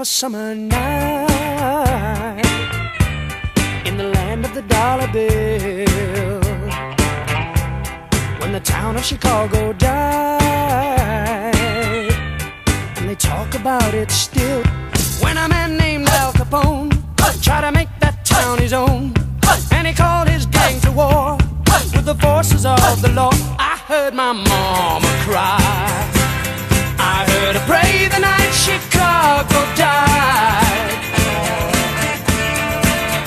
[0.00, 1.26] Of a summer night,
[3.84, 6.40] in the land of the dollar bill,
[8.40, 10.40] when the town of Chicago died,
[12.96, 14.62] and they talk about it still.
[15.22, 16.90] When a man named Al Capone
[17.42, 19.12] tried to make that town his own,
[19.70, 21.36] and he called his gang to war
[21.94, 23.32] with the forces of the law.
[23.58, 26.19] I heard my mama cry.
[27.00, 27.56] I heard
[28.12, 30.90] the night Chicago died.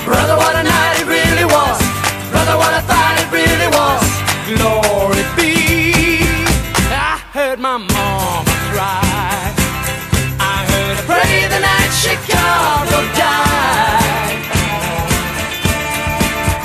[0.06, 1.82] Brother, what a night it really was.
[2.30, 2.82] Brother, what a
[3.18, 4.02] it really was.
[4.54, 6.22] Glory be.
[6.86, 9.52] I heard my mama cry.
[10.38, 10.98] I heard
[11.50, 14.38] the night Chicago died.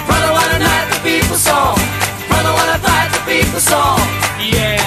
[0.05, 1.73] Brother, what a night the people saw.
[2.30, 3.97] Brother, what a fight the people saw.
[4.37, 4.78] Indeed.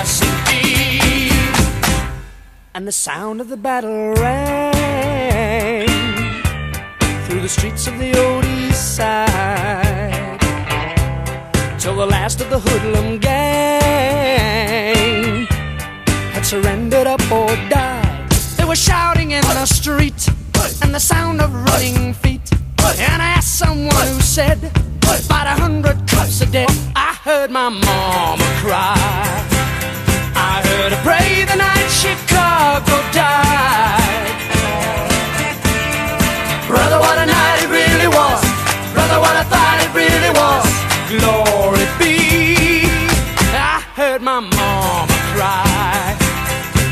[2.75, 4.73] And the sound of the battle rang
[7.27, 10.41] through the streets of the old east side
[11.79, 13.45] till the last of the hoodlum gang
[16.33, 18.31] had surrendered up or died.
[18.57, 20.27] They were shouting in the street
[20.81, 22.51] and the sound of running feet.
[22.81, 24.59] And I asked someone who said,
[25.05, 26.71] about a hundred cops are dead.
[26.97, 29.52] I heard my mama cry.
[30.55, 34.29] I heard her pray the night Chicago died.
[36.69, 38.41] Brother, what a night it really was.
[38.93, 39.33] Brother, what
[39.81, 40.69] it really was.
[41.09, 42.85] Glory be.
[43.57, 46.21] I heard my mama cry.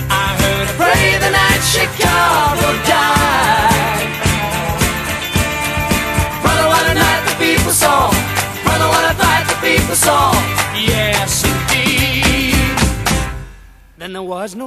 [0.09, 0.69] I heard
[1.21, 4.20] the night Chicago died.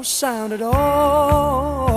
[0.04, 1.94] sound at all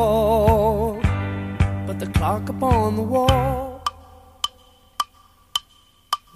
[1.87, 3.83] but the clock upon the wall.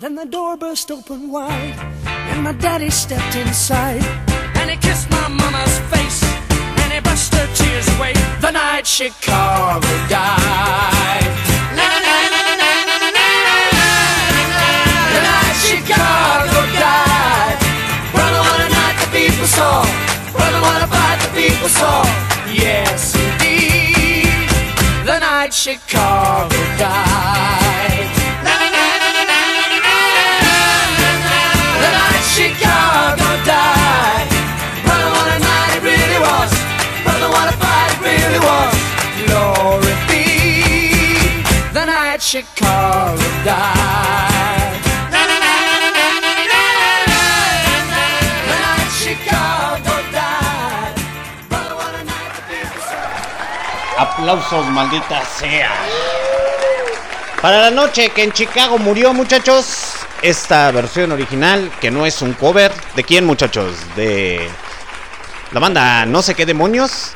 [0.01, 1.75] Then the door burst open wide,
[2.07, 4.03] and my daddy stepped inside,
[4.55, 6.23] and he kissed my mama's face,
[6.81, 11.31] and he brushed her tears away the night Chicago died.
[11.77, 11.89] Na.
[15.15, 17.59] The night Chicago died.
[18.15, 19.90] What a night the people saw
[21.79, 22.09] us.
[22.53, 24.49] Yes, indeed,
[25.07, 28.11] the night Chicago died.
[31.83, 34.29] The night Chicago died.
[35.41, 36.51] Night it really was.
[37.63, 38.75] Fight it really was.
[39.27, 40.25] Glory be,
[41.73, 44.30] the night Chicago died.
[54.01, 55.75] Aplausos, maldita sea.
[57.43, 62.33] Para la noche que en Chicago murió, muchachos, esta versión original, que no es un
[62.33, 63.75] cover, ¿de quién, muchachos?
[63.97, 64.49] De
[65.53, 67.13] la banda No sé qué demonios.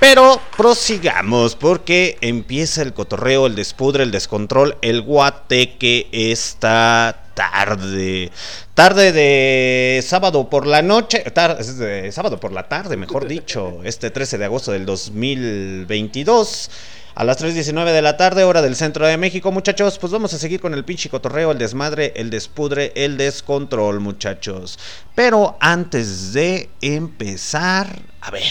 [0.00, 8.32] Pero prosigamos, porque empieza el cotorreo, el despudre, el descontrol, el guateque esta tarde.
[8.74, 13.80] Tarde de sábado por la noche, tar- es de sábado por la tarde, mejor dicho,
[13.84, 16.70] este 13 de agosto del 2022.
[17.16, 20.00] A las 3.19 de la tarde, hora del centro de México, muchachos.
[20.00, 24.80] Pues vamos a seguir con el pinche cotorreo, el desmadre, el despudre, el descontrol, muchachos.
[25.14, 27.86] Pero antes de empezar,
[28.20, 28.42] a ver,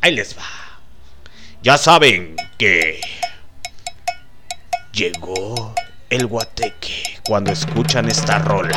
[0.00, 0.42] ahí les va.
[1.62, 3.00] Ya saben que
[4.92, 5.72] llegó
[6.08, 8.76] el guateque cuando escuchan esta rola.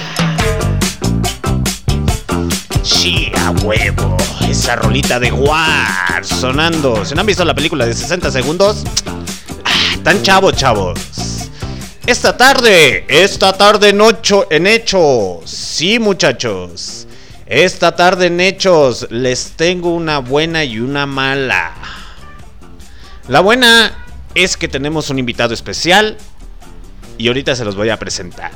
[2.84, 4.18] Sí, a huevo.
[4.42, 7.06] Esa rolita de War sonando.
[7.06, 8.84] ¿Se no han visto la película de 60 segundos?
[9.64, 11.00] Ah, tan chavos, chavos.
[12.06, 15.40] Esta tarde, esta tarde en ocho, en hecho.
[15.46, 17.08] Sí, muchachos.
[17.46, 21.72] Esta tarde en Hechos les tengo una buena y una mala.
[23.30, 23.94] La buena
[24.36, 26.18] es que tenemos un invitado especial
[27.18, 28.52] y ahorita se los voy a presentar.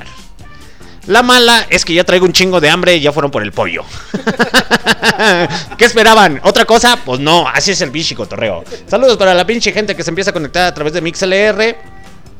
[1.08, 3.50] La mala es que ya traigo un chingo de hambre y ya fueron por el
[3.50, 3.82] pollo.
[5.78, 6.38] ¿Qué esperaban?
[6.44, 6.98] ¿Otra cosa?
[7.02, 8.62] Pues no, así es el pinche cotorreo.
[8.86, 11.76] Saludos para la pinche gente que se empieza a conectar a través de MixLR.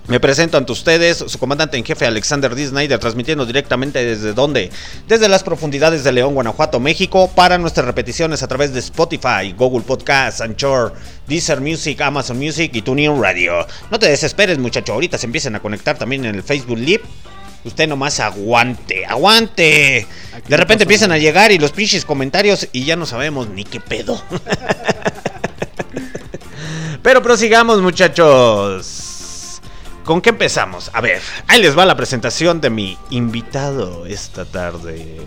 [0.09, 2.67] Me presento ante ustedes, su comandante en jefe Alexander D.
[2.67, 4.71] Snyder, transmitiendo directamente desde dónde?
[5.07, 9.83] Desde las profundidades de León, Guanajuato, México, para nuestras repeticiones a través de Spotify, Google
[9.83, 10.93] Podcasts, Anchor,
[11.27, 13.67] Deezer Music, Amazon Music y TuneIn Radio.
[13.91, 17.03] No te desesperes, muchacho, ahorita se empiezan a conectar también en el Facebook Live.
[17.65, 20.07] Usted nomás aguante, aguante.
[20.47, 23.81] De repente empiezan a llegar y los pinches comentarios y ya no sabemos ni qué
[23.81, 24.23] pedo.
[27.03, 29.61] Pero prosigamos, muchachos.
[30.05, 30.91] ¿Con qué empezamos?
[30.95, 35.21] A ver, ahí les va la presentación de mi invitado esta tarde.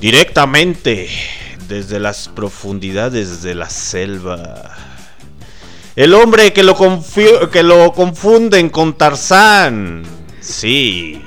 [0.00, 1.10] Directamente
[1.68, 4.76] desde las profundidades de la selva.
[5.94, 6.76] El hombre que lo,
[7.52, 10.19] que lo confunden con Tarzán.
[10.40, 11.22] Sí,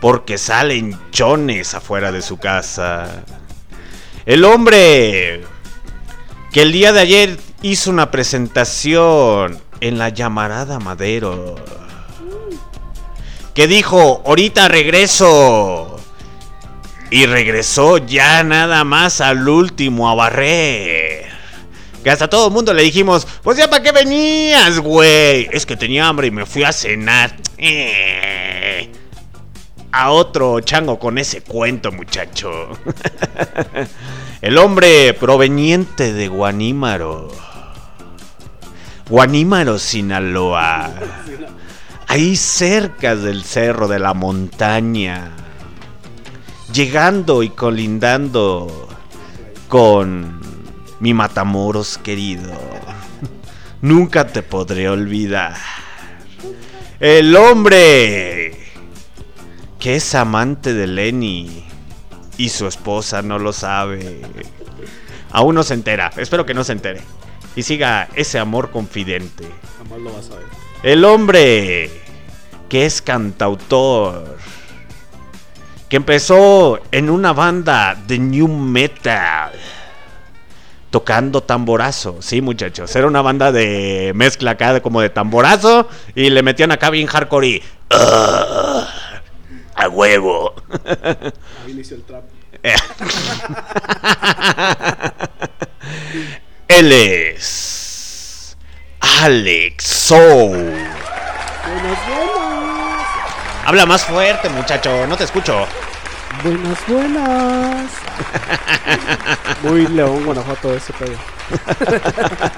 [0.00, 3.24] porque salen chones afuera de su casa.
[4.26, 5.42] El hombre
[6.52, 11.56] que el día de ayer hizo una presentación en la llamarada Madero.
[13.54, 15.96] Que dijo, ahorita regreso.
[17.10, 21.33] Y regresó ya nada más al último a barrer.
[22.04, 25.48] Que hasta todo el mundo le dijimos, pues ya para qué venías, güey.
[25.50, 27.34] Es que tenía hambre y me fui a cenar.
[27.58, 28.92] Eh.
[29.90, 32.68] A otro chango con ese cuento, muchacho.
[34.42, 37.32] El hombre proveniente de Guanímaro
[39.08, 40.90] Guanímaro, Sinaloa.
[42.08, 45.32] Ahí cerca del cerro de la montaña.
[46.72, 48.88] Llegando y colindando
[49.68, 50.40] con
[51.04, 52.50] mi Matamoros querido.
[53.82, 55.54] Nunca te podré olvidar.
[56.98, 58.56] El hombre
[59.78, 61.62] que es amante de Lenny
[62.38, 64.22] y su esposa no lo sabe.
[65.30, 66.10] Aún no se entera.
[66.16, 67.02] Espero que no se entere
[67.54, 69.44] y siga ese amor confidente.
[69.76, 70.46] Jamás lo vas a ver.
[70.84, 71.90] El hombre
[72.70, 74.38] que es cantautor,
[75.90, 79.52] que empezó en una banda de new metal,
[80.94, 82.18] tocando tamborazo.
[82.20, 86.90] Sí, muchachos, era una banda de mezcla acá como de tamborazo y le metían acá
[86.90, 87.60] bien hardcore y...
[87.90, 88.86] ¡ah!
[89.74, 90.54] a huevo.
[91.66, 92.22] El trap.
[96.68, 98.56] Él es
[99.00, 100.74] Alex Soul.
[103.66, 105.66] Habla más fuerte, muchacho, no te escucho.
[106.44, 107.90] Buenas, buenas.
[109.62, 111.16] Muy León, Guanajuato ese pedo.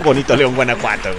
[0.05, 1.11] Bonito León, Guanajuato.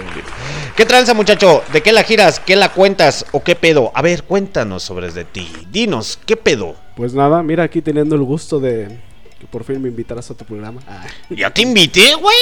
[0.76, 1.62] ¿Qué tranza, muchacho?
[1.72, 2.40] ¿De qué la giras?
[2.40, 3.24] ¿Qué la cuentas?
[3.32, 3.90] ¿O qué pedo?
[3.94, 5.50] A ver, cuéntanos sobre de ti.
[5.70, 6.76] Dinos, ¿qué pedo?
[6.94, 8.98] Pues nada, mira aquí teniendo el gusto de
[9.40, 10.80] que por fin me invitaras a tu programa.
[10.86, 12.36] Ah, Ya te invité, güey.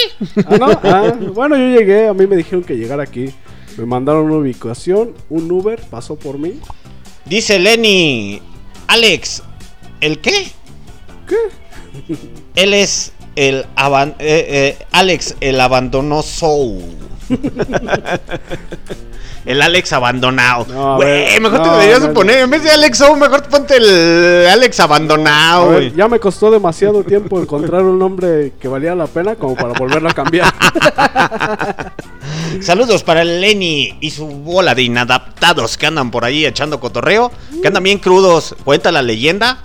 [0.46, 0.66] Ah, ¿no?
[0.82, 3.32] Ah, bueno, yo llegué, a mí me dijeron que llegara aquí.
[3.76, 6.58] Me mandaron una ubicación, un Uber pasó por mí.
[7.26, 8.40] Dice Lenny.
[8.88, 9.42] Alex,
[10.00, 10.50] ¿el qué?
[11.28, 11.36] ¿Qué?
[12.54, 16.82] Él es el aban- eh, eh, Alex, el abandonó Soul.
[19.44, 20.66] el Alex abandonado.
[20.68, 22.38] No, Güey, mejor te lo deberías no, poner.
[22.40, 27.04] En vez de Alex Soul, mejor ponte el Alex abandonado, ver, ya me costó demasiado
[27.04, 30.52] tiempo encontrar un nombre que valía la pena como para volverlo a cambiar.
[32.60, 37.30] Saludos para el Lenny y su bola de inadaptados que andan por ahí echando cotorreo,
[37.60, 38.56] que andan bien crudos.
[38.64, 39.58] Cuenta la leyenda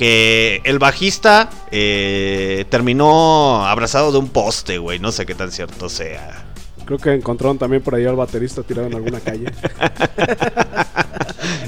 [0.00, 4.98] que el bajista eh, terminó abrazado de un poste, güey.
[4.98, 6.42] No sé qué tan cierto sea.
[6.86, 9.44] Creo que encontraron también por ahí al baterista tirado en alguna calle.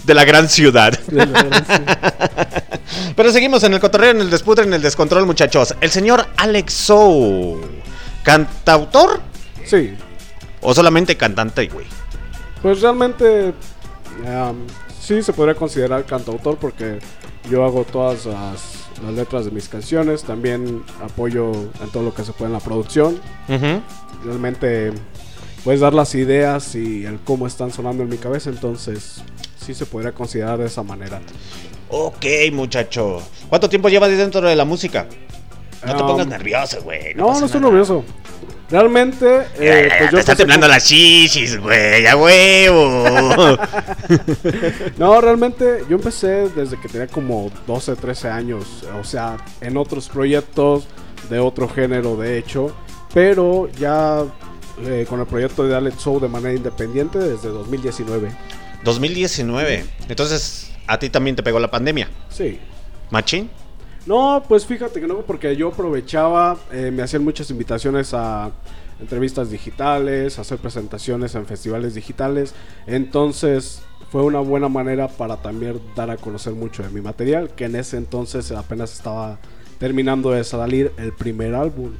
[0.04, 0.98] De la gran ciudad.
[3.14, 5.74] Pero seguimos en el cotorreo, en el disputa, en el descontrol, muchachos.
[5.82, 7.60] El señor Alex Soul,
[8.22, 9.20] ¿cantautor
[9.66, 9.92] Sí,
[10.62, 11.84] o solamente cantante, güey?
[12.62, 13.52] pues realmente
[15.02, 16.98] sí se podría considerar cantautor porque
[17.50, 22.24] yo hago todas las, las letras de mis canciones, también apoyo en todo lo que
[22.24, 23.20] se puede en la producción.
[24.24, 24.92] Realmente
[25.64, 29.22] puedes dar las ideas y el cómo están sonando en mi cabeza, entonces
[29.58, 31.20] sí se podría considerar de esa manera.
[31.88, 33.20] Ok, muchacho.
[33.48, 35.06] ¿Cuánto tiempo llevas dentro de la música?
[35.84, 37.14] No te pongas nervioso, güey.
[37.14, 37.72] No, no, estoy nada.
[37.72, 38.04] nervioso.
[38.72, 39.26] Realmente,
[39.60, 43.58] Ya, eh, ya, pues te yo está temblando con- las chichis, güey, a huevo.
[44.98, 48.64] No, realmente yo empecé desde que tenía como 12, 13 años.
[49.00, 50.86] O sea, en otros proyectos
[51.28, 52.74] de otro género, de hecho.
[53.14, 54.22] Pero ya
[54.86, 58.30] eh, con el proyecto de Alex Show de manera independiente desde 2019.
[58.84, 59.84] 2019.
[60.08, 62.08] Entonces, a ti también te pegó la pandemia.
[62.30, 62.58] Sí.
[63.10, 63.50] ¿Machín?
[64.06, 68.50] No, pues fíjate que no, porque yo aprovechaba, eh, me hacían muchas invitaciones a
[69.00, 72.54] entrevistas digitales, a hacer presentaciones en festivales digitales.
[72.86, 77.64] Entonces fue una buena manera para también dar a conocer mucho de mi material, que
[77.64, 79.38] en ese entonces apenas estaba
[79.78, 81.92] terminando de salir el primer álbum.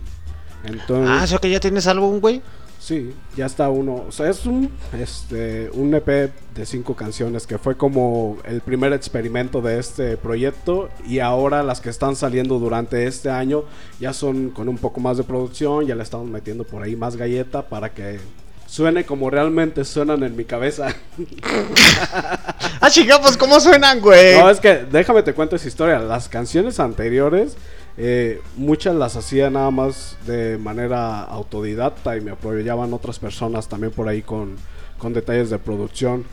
[0.65, 2.43] Entonces, Ah, ¿eso que ya tienes álbum, güey?
[2.83, 4.07] Sí, ya está uno.
[4.09, 8.93] O sea, es un, este, un EP de cinco canciones que fue como el primer
[8.93, 10.89] experimento de este proyecto.
[11.07, 13.63] Y ahora las que están saliendo durante este año
[14.01, 15.87] ya son con un poco más de producción.
[15.87, 18.19] Ya le estamos metiendo por ahí más galleta para que
[18.67, 20.89] suene como realmente suenan en mi cabeza.
[22.85, 24.37] Ah, chica, pues ¿cómo suenan, güey?
[24.37, 26.01] No, es que déjame te cuento esa historia.
[26.01, 27.57] Las canciones anteriores,
[27.97, 33.93] eh, muchas las hacía nada más de manera autodidacta y me apoyaban otras personas también
[33.93, 34.57] por ahí con,
[34.99, 36.25] con detalles de producción.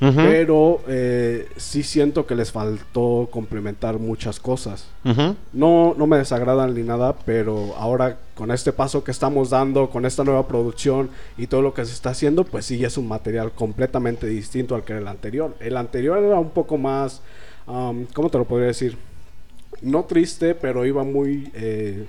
[0.00, 4.88] Pero eh, sí siento que les faltó complementar muchas cosas.
[5.52, 10.04] No, no me desagradan ni nada, pero ahora con este paso que estamos dando, con
[10.04, 13.52] esta nueva producción y todo lo que se está haciendo, pues sí es un material
[13.52, 15.54] completamente distinto al que el anterior.
[15.60, 17.22] El anterior era un poco más,
[17.68, 18.98] um, ¿cómo te lo podría decir?
[19.80, 22.06] No triste, pero iba muy eh,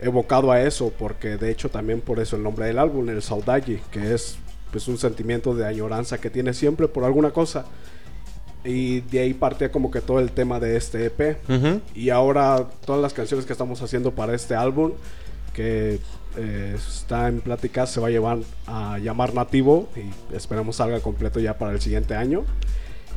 [0.00, 3.80] evocado a eso, porque de hecho también por eso el nombre del álbum, el Saudade,
[3.92, 4.38] que es
[4.70, 7.66] pues un sentimiento de añoranza que tiene siempre por alguna cosa.
[8.64, 11.38] Y de ahí partía como que todo el tema de este EP.
[11.94, 14.92] Y ahora todas las canciones que estamos haciendo para este álbum,
[15.54, 15.98] que
[16.36, 21.40] eh, está en plática, se va a llevar a llamar Nativo y esperamos salga completo
[21.40, 22.44] ya para el siguiente año.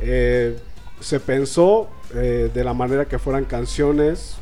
[0.00, 0.56] Eh,
[1.04, 4.38] se pensó eh, de la manera que fueran canciones,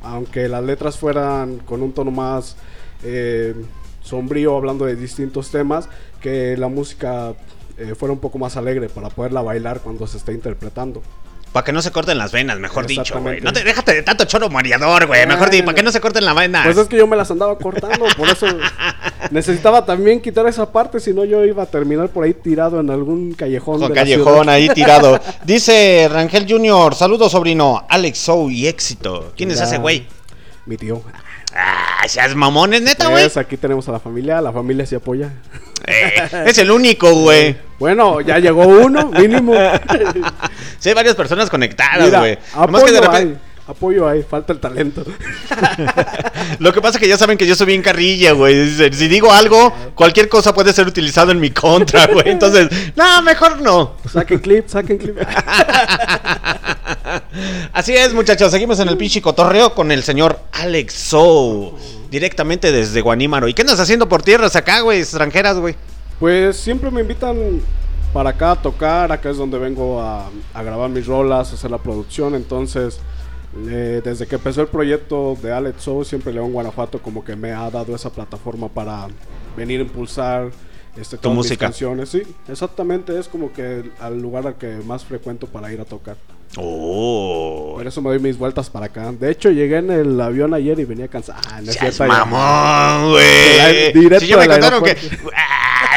[0.00, 2.56] aunque las letras fueran con un tono más
[3.04, 3.54] eh,
[4.00, 5.90] sombrío, hablando de distintos temas,
[6.22, 7.34] que la música
[7.76, 11.02] eh, fuera un poco más alegre para poderla bailar cuando se esté interpretando.
[11.52, 13.40] Para que no se corten las venas, mejor dicho, güey.
[13.40, 15.26] No te déjate de tanto choro mareador, güey.
[15.26, 15.66] Mejor di, Bueno.
[15.66, 16.64] para que no se corten las venas.
[16.66, 18.46] Pues es que yo me las andaba cortando, por eso
[19.30, 22.90] necesitaba también quitar esa parte, si no yo iba a terminar por ahí tirado en
[22.90, 23.80] algún callejón.
[23.80, 25.18] Con de callejón ahí tirado.
[25.44, 29.32] Dice Rangel Junior, saludos sobrino, Alex Show y éxito.
[29.36, 30.06] ¿Quién es ese güey?
[30.66, 31.02] Mi tío.
[31.54, 33.24] Ah, seas mamones, neta, güey.
[33.24, 35.32] Es, aquí tenemos a la familia, la familia se apoya.
[35.86, 37.56] Eh, es el único, güey.
[37.78, 39.54] Bueno, ya llegó uno, mínimo.
[40.78, 42.38] Sí, hay varias personas conectadas, güey.
[42.54, 43.18] Apoyo que de repente.
[43.18, 43.36] hay,
[43.66, 45.04] apoyo hay, falta el talento.
[46.60, 48.70] Lo que pasa es que ya saben que yo soy bien carrilla, güey.
[48.92, 52.28] Si digo algo, cualquier cosa puede ser utilizado en mi contra, güey.
[52.28, 53.96] Entonces, no, mejor no.
[54.08, 55.16] Saquen clip, saquen clip.
[57.72, 58.50] Así es, muchachos.
[58.50, 61.74] Seguimos en el pinche cotorreo con el señor Alex Sou.
[62.10, 63.48] Directamente desde Guanímaro.
[63.48, 65.00] ¿Y qué andas haciendo por tierras acá, güey?
[65.00, 65.74] Extranjeras, güey.
[66.18, 67.60] Pues siempre me invitan
[68.12, 71.78] para acá a tocar, acá es donde vengo a, grabar mis rolas, a hacer la
[71.78, 72.98] producción, entonces
[73.68, 77.52] eh, desde que empezó el proyecto de Alex Show, siempre León Guanajuato como que me
[77.52, 79.08] ha dado esa plataforma para
[79.56, 80.50] venir a impulsar
[81.00, 81.66] este, mis música.
[81.66, 85.84] canciones, sí, exactamente, es como que al lugar al que más frecuento para ir a
[85.84, 86.16] tocar.
[86.56, 87.74] Oh.
[87.76, 89.12] Por eso me doy mis vueltas para acá.
[89.12, 91.40] De hecho, llegué en el avión ayer y venía cansado.
[91.50, 92.06] Ah, no es ya.
[92.06, 93.92] mamón, güey.
[93.92, 94.96] directo Si ya me contaron que.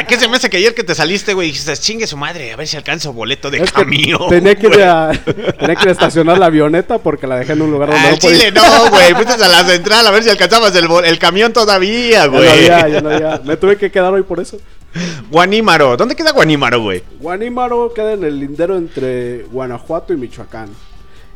[0.01, 1.47] Ah, ¿Qué se me hace que ayer que te saliste, güey?
[1.49, 4.19] Dijiste, chingue su madre, a ver si alcanzo boleto de Es que camión.
[4.29, 4.83] tenía que, ir güey.
[4.83, 5.11] a,
[5.59, 8.17] tenía que ir a estacionar la avioneta porque la dejé en un lugar donde no
[8.17, 8.37] podía.
[8.37, 9.13] Chile no, güey.
[9.13, 12.49] Fuiste a la central a ver si alcanzabas el, el camión todavía, Ya no güey.
[12.49, 13.41] había, ya no había.
[13.43, 14.57] Me tuve que quedar hoy por eso.
[15.29, 15.95] Guanímaro.
[15.97, 17.03] ¿Dónde queda Guanímaro, güey?
[17.19, 20.69] Guanímaro queda en el lindero entre Guanajuato y Michoacán.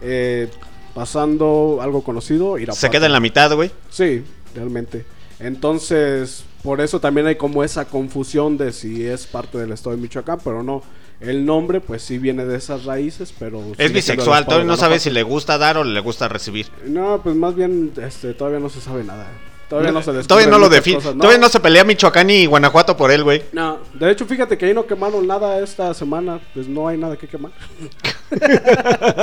[0.01, 0.49] Eh,
[0.93, 2.79] pasando algo conocido, Irapuato.
[2.81, 3.71] Se queda en la mitad, güey.
[3.89, 5.05] Sí, realmente.
[5.39, 10.01] Entonces, por eso también hay como esa confusión de si es parte del estado de
[10.01, 10.81] Michoacán, pero no.
[11.19, 13.61] El nombre, pues sí viene de esas raíces, pero.
[13.77, 14.45] Es bisexual.
[14.45, 16.67] Todavía no sabe si le gusta dar o le gusta recibir.
[16.85, 19.27] No, pues más bien, este, todavía no se sabe nada.
[19.69, 21.01] Todavía no, se Todavía no lo define.
[21.01, 23.41] Todavía no se pelea Michoacán y Guanajuato por él, güey.
[23.51, 26.39] No, de hecho, fíjate que ahí no quemaron nada esta semana.
[26.53, 27.51] Pues no hay nada que quemar.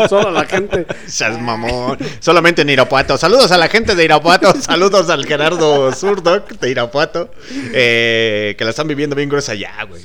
[0.09, 0.87] Solo la gente.
[1.07, 1.99] Seas mamón.
[2.21, 3.16] Solamente en Irapuato.
[3.19, 4.54] Saludos a la gente de Irapuato.
[4.61, 7.31] Saludos al Gerardo Surdoc de Irapuato.
[7.73, 10.02] eh, que la están viviendo bien gruesa allá, güey.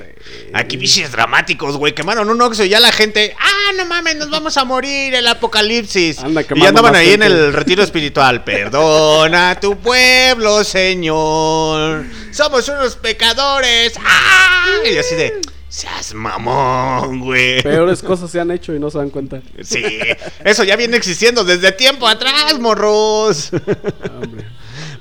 [0.54, 1.94] Aquí bichos dramáticos, güey.
[1.94, 3.36] Quemaron un oxo y ya la gente.
[3.40, 5.14] Ah, no mames, nos vamos a morir.
[5.14, 6.20] El apocalipsis.
[6.20, 8.44] Anda y andaban ahí en el retiro espiritual.
[8.44, 12.06] Perdona a tu pueblo, Señor.
[12.32, 13.94] Somos unos pecadores.
[14.04, 14.66] ¡Ah!
[14.92, 15.57] Y así de.
[15.69, 17.62] Seas mamón, güey.
[17.62, 19.41] Peores cosas se han hecho y no se dan cuenta.
[19.62, 19.83] Sí,
[20.45, 23.51] eso ya viene existiendo desde tiempo atrás, morros.
[23.53, 24.45] Hombre.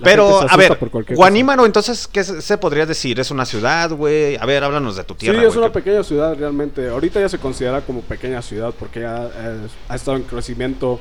[0.00, 0.78] La Pero, a ver,
[1.11, 3.18] Guanímaro, entonces, ¿qué se podría decir?
[3.18, 4.37] ¿Es una ciudad, güey?
[4.37, 6.88] A ver, háblanos de tu tierra, Sí, es una que- pequeña ciudad realmente.
[6.88, 11.00] Ahorita ya se considera como pequeña ciudad porque ya eh, ha estado en crecimiento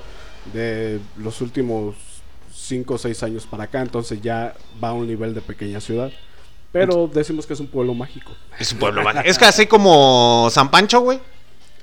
[0.53, 1.95] de los últimos
[2.53, 3.81] 5 o 6 años para acá.
[3.81, 6.11] Entonces ya va a un nivel de pequeña ciudad.
[6.77, 8.33] Pero decimos que es un pueblo mágico.
[8.59, 9.23] Es un pueblo mágico.
[9.25, 11.21] Es casi como San Pancho, güey.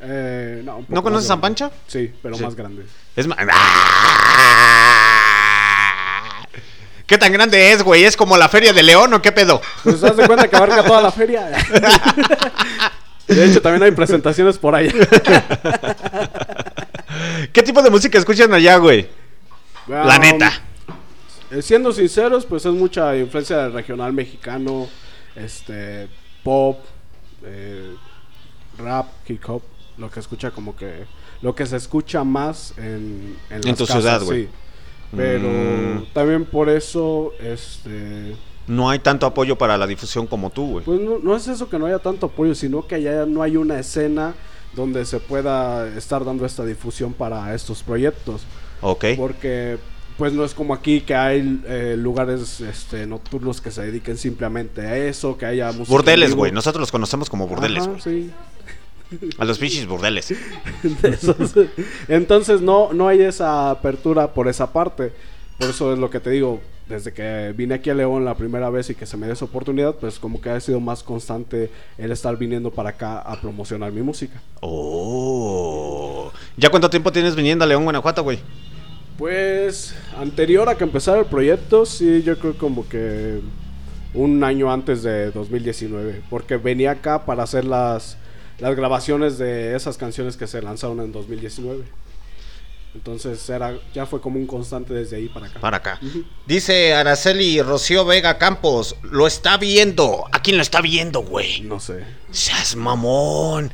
[0.02, 1.60] Eh, no, un poco ¿No más conoces San grande.
[1.64, 1.76] Pancho?
[1.86, 2.42] Sí, pero Sí.
[2.42, 2.84] más grande.
[3.16, 3.38] Es más...
[7.06, 8.04] ¿Qué tan grande es, güey?
[8.04, 9.62] ¿Es como la Feria de León o qué pedo?
[9.82, 11.48] Pues te das de cuenta que abarca toda la feria.
[13.28, 14.92] De hecho, también hay presentaciones por ahí.
[17.52, 19.08] ¿Qué tipo de música escuchan allá, güey?
[19.88, 20.52] La Um, neta.
[21.52, 24.88] Eh, siendo sinceros, pues es mucha influencia del regional mexicano,
[25.36, 26.08] este,
[26.42, 26.78] pop,
[27.44, 27.94] eh,
[28.78, 29.62] rap, hip hop,
[29.98, 31.04] lo que escucha como que,
[31.42, 34.44] lo que se escucha más en, en, las tu casas, ciudad, güey.
[34.44, 34.48] sí.
[35.14, 36.04] Pero Mm.
[36.14, 38.34] también por eso, este,
[38.66, 40.84] No hay tanto apoyo para la difusión como tú, güey.
[40.86, 43.56] pues no, no es eso que no haya tanto apoyo, sino que allá no hay
[43.58, 44.32] una escena
[44.74, 48.42] donde se pueda estar dando esta difusión para estos proyectos.
[48.80, 49.04] Ok.
[49.18, 49.78] Porque
[50.18, 54.82] pues no es como aquí que hay eh, lugares este, nocturnos que se dediquen simplemente
[54.82, 55.90] a eso, que haya música.
[55.90, 56.52] Burdeles, güey.
[56.52, 58.00] Nosotros los conocemos como burdeles, güey.
[58.00, 58.30] sí.
[59.38, 60.34] A los pichis burdeles.
[61.02, 61.68] Entonces,
[62.08, 65.12] entonces no, no hay esa apertura por esa parte.
[65.58, 66.60] Por eso es lo que te digo.
[66.88, 69.44] Desde que vine aquí a León la primera vez y que se me dio esa
[69.44, 73.92] oportunidad, pues como que ha sido más constante el estar viniendo para acá a promocionar
[73.92, 74.42] mi música.
[74.60, 76.32] Oh.
[76.56, 78.40] ¿Ya cuánto tiempo tienes viniendo a León, Guanajuato, güey?
[79.18, 83.40] Pues anterior a que empezara el proyecto, sí, yo creo como que
[84.14, 88.16] un año antes de 2019, porque venía acá para hacer las,
[88.58, 91.84] las grabaciones de esas canciones que se lanzaron en 2019.
[92.94, 95.60] Entonces era, ya fue como un constante desde ahí para acá.
[95.60, 96.00] Para acá.
[96.46, 98.96] Dice Araceli Rocío Vega Campos.
[99.02, 100.26] Lo está viendo.
[100.30, 101.62] ¿A quién lo está viendo, güey?
[101.62, 102.04] No sé.
[102.30, 103.72] Seas mamón.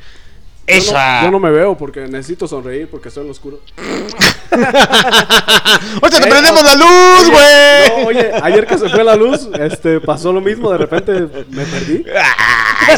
[0.65, 1.23] Yo no-.
[1.23, 3.59] Yo no, me veo porque necesito sonreír porque estoy en lo oscuro.
[6.01, 8.05] ¡Ahorita te Eh, prendemos la luz, No, güey!
[8.07, 11.11] oye, ayer que se fue la luz, este, pasó lo mismo, de repente
[11.49, 12.03] me perdí.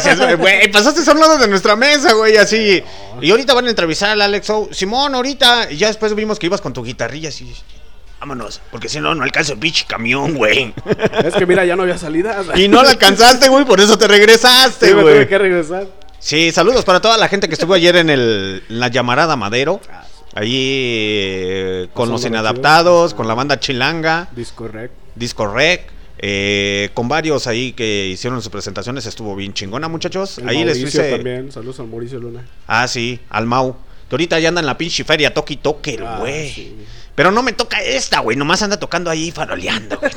[0.00, 2.82] Seas- güey, pasaste a un lado de nuestra mesa, güey, así.
[3.20, 4.68] Y ahorita van a entrevistar al Alex O.
[4.72, 5.70] Simón, ahorita.
[5.70, 7.52] Y ya después vimos que ibas con tu guitarrilla así.
[8.20, 10.72] Vámonos, porque si no, no alcanza el pinche camión, güey.
[11.24, 12.42] Es que mira, ya no había salida.
[12.54, 15.28] Y no la alcanzaste, güey, por eso te regresaste, Sí, me tuve güey.
[15.28, 15.86] que regresar.
[16.20, 19.80] Sí, saludos para toda la gente que estuvo ayer en, el, en la llamarada Madero.
[20.34, 24.90] Allí eh, con los inadaptados, con la banda Chilanga, Disco Rec.
[25.14, 29.04] Disco Rec, eh, con varios ahí que hicieron sus presentaciones.
[29.06, 30.38] Estuvo bien chingona, muchachos.
[30.38, 31.10] El ahí les hice.
[31.10, 31.52] también.
[31.52, 32.46] Saludos al Mauricio Luna.
[32.66, 33.74] Ah, sí, al Mau.
[34.08, 36.50] Que ahorita ya anda en la pinche feria, toque y toque, el Ah, güey.
[36.50, 36.76] sí.
[37.14, 38.36] Pero no me toca esta, güey.
[38.36, 40.12] Nomás anda tocando ahí faroleando, güey.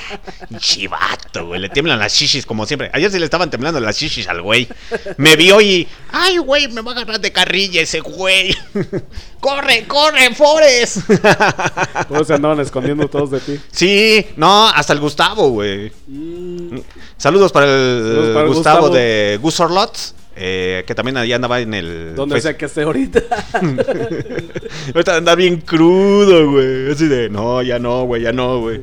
[0.58, 1.60] Chivato, güey.
[1.60, 2.90] Le tiemblan las shishis como siempre.
[2.92, 4.68] Ayer sí le estaban temblando las shishis al güey.
[5.16, 5.88] Me vio y.
[6.12, 8.54] Ay, güey, me va a agarrar de carrilla ese güey.
[9.40, 10.98] corre, corre, Forest.
[12.08, 13.60] Todos se andaban escondiendo todos de ti.
[13.70, 15.92] sí, no, hasta el Gustavo, güey.
[17.16, 18.94] Saludos para el Saludos para el Gustavo, Gustavo.
[18.94, 20.14] de Gusorlots.
[20.36, 22.14] Eh, que también allá andaba en el.
[22.16, 23.20] Donde sea que esté ahorita.
[24.94, 26.90] Ahorita anda bien crudo, güey.
[26.90, 28.80] Así de, no, ya no, güey, ya no, güey.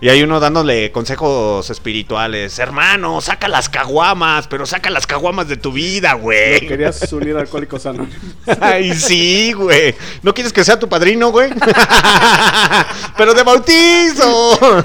[0.00, 2.56] Y hay uno dándole consejos espirituales.
[2.60, 6.60] Hermano, saca las caguamas, pero saca las caguamas de tu vida, güey.
[6.68, 8.14] Querías unir a Alcohólicos Anónimos.
[8.60, 9.96] Ay, sí, güey.
[10.22, 11.50] ¿No quieres que sea tu padrino, güey?
[13.16, 14.84] pero de bautizo.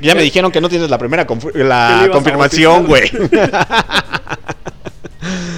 [0.00, 3.10] ya me dijeron que no tienes la primera la confirmación, güey.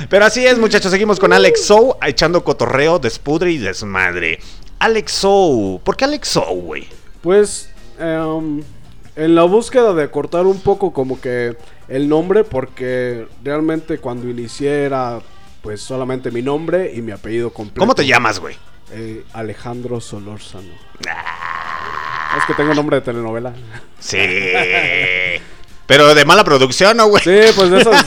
[0.09, 0.91] Pero así es, muchachos.
[0.91, 4.41] Seguimos con Alex Sou echando cotorreo, despudre y desmadre.
[4.79, 5.81] Alex Sou.
[5.85, 6.89] ¿Por qué Alex Sou, güey?
[7.21, 8.63] Pues, em,
[9.17, 11.57] en la búsqueda de cortar un poco como que
[11.89, 15.21] el nombre, porque realmente cuando inicié era
[15.61, 17.81] pues solamente mi nombre y mi apellido completo.
[17.81, 18.57] ¿Cómo te llamas, güey?
[18.93, 20.73] Eh, Alejandro Solórzano.
[22.39, 23.53] Es que tengo nombre de telenovela.
[23.99, 24.17] Sí.
[25.89, 27.25] Pero de mala producción, ¿no, güey?
[27.25, 28.07] Sí, pues de esas,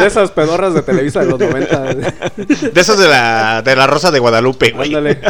[0.00, 1.94] de esas pedorras de Televisa de los 90.
[1.94, 4.88] De esos de la, de la Rosa de Guadalupe, güey.
[4.88, 5.20] Ándale.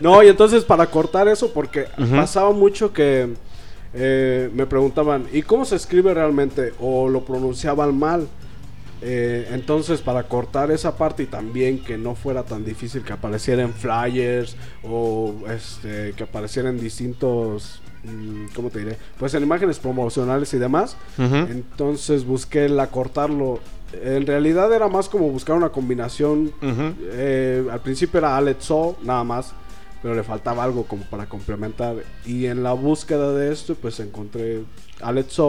[0.00, 3.34] No, y entonces para cortar eso, porque pasaba mucho que
[3.94, 6.72] eh, me preguntaban, ¿y cómo se escribe realmente?
[6.78, 8.28] O lo pronunciaban mal.
[9.02, 13.62] Eh, entonces, para cortar esa parte y también que no fuera tan difícil que apareciera
[13.62, 17.82] en flyers o este, que apareciera en distintos,
[18.54, 18.96] ¿cómo te diré?
[19.18, 20.96] Pues en imágenes promocionales y demás.
[21.18, 23.60] Entonces busqué el acortarlo.
[23.92, 26.52] En realidad era más como buscar una combinación.
[26.62, 28.70] Eh, al principio era Alex
[29.02, 29.52] nada más.
[30.02, 31.96] Pero le faltaba algo como para complementar.
[32.26, 34.62] Y en la búsqueda de esto, pues encontré
[35.00, 35.40] Alex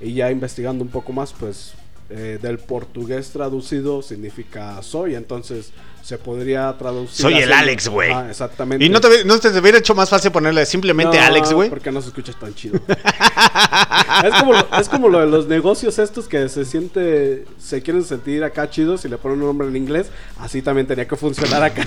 [0.00, 1.72] Y ya investigando un poco más, pues
[2.10, 5.14] eh, del portugués traducido significa soy.
[5.14, 5.72] Entonces
[6.04, 7.22] se podría traducir.
[7.22, 7.50] Soy el.
[7.50, 8.12] Alex, güey.
[8.12, 8.84] Ah, exactamente.
[8.84, 11.70] ¿Y no te, no te hubiera hecho más fácil ponerle simplemente No, Alex, güey?
[11.70, 12.78] Porque no se escucha tan chido.
[14.24, 18.04] es, como lo, es como lo de los negocios estos que se siente, se quieren
[18.04, 20.10] sentir acá chidos y le ponen un nombre en inglés.
[20.38, 21.86] Así también tenía que funcionar acá.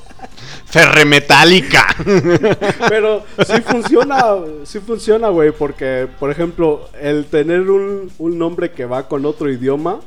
[0.64, 1.94] Ferremetálica.
[2.88, 4.24] Pero sí funciona,
[4.64, 5.52] sí funciona, güey.
[5.52, 10.00] Porque, por ejemplo, el tener un, un nombre que va con otro idioma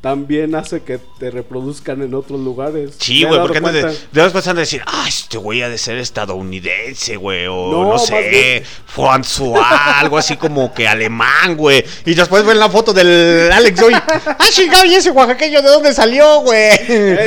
[0.00, 2.92] también hace que te reproduzcan en otros lugares.
[2.98, 5.98] Sí, güey, porque antes de, después pasan a decir, ah, este güey ha de ser
[5.98, 8.62] estadounidense, güey, o No, sé,
[8.94, 9.62] François,
[9.96, 11.84] algo así como que alemán, güey.
[12.06, 15.92] Y después ven la foto del Alex, güey, ah, chingado, ¿y ese oaxaqueño de dónde
[15.92, 16.78] salió, güey?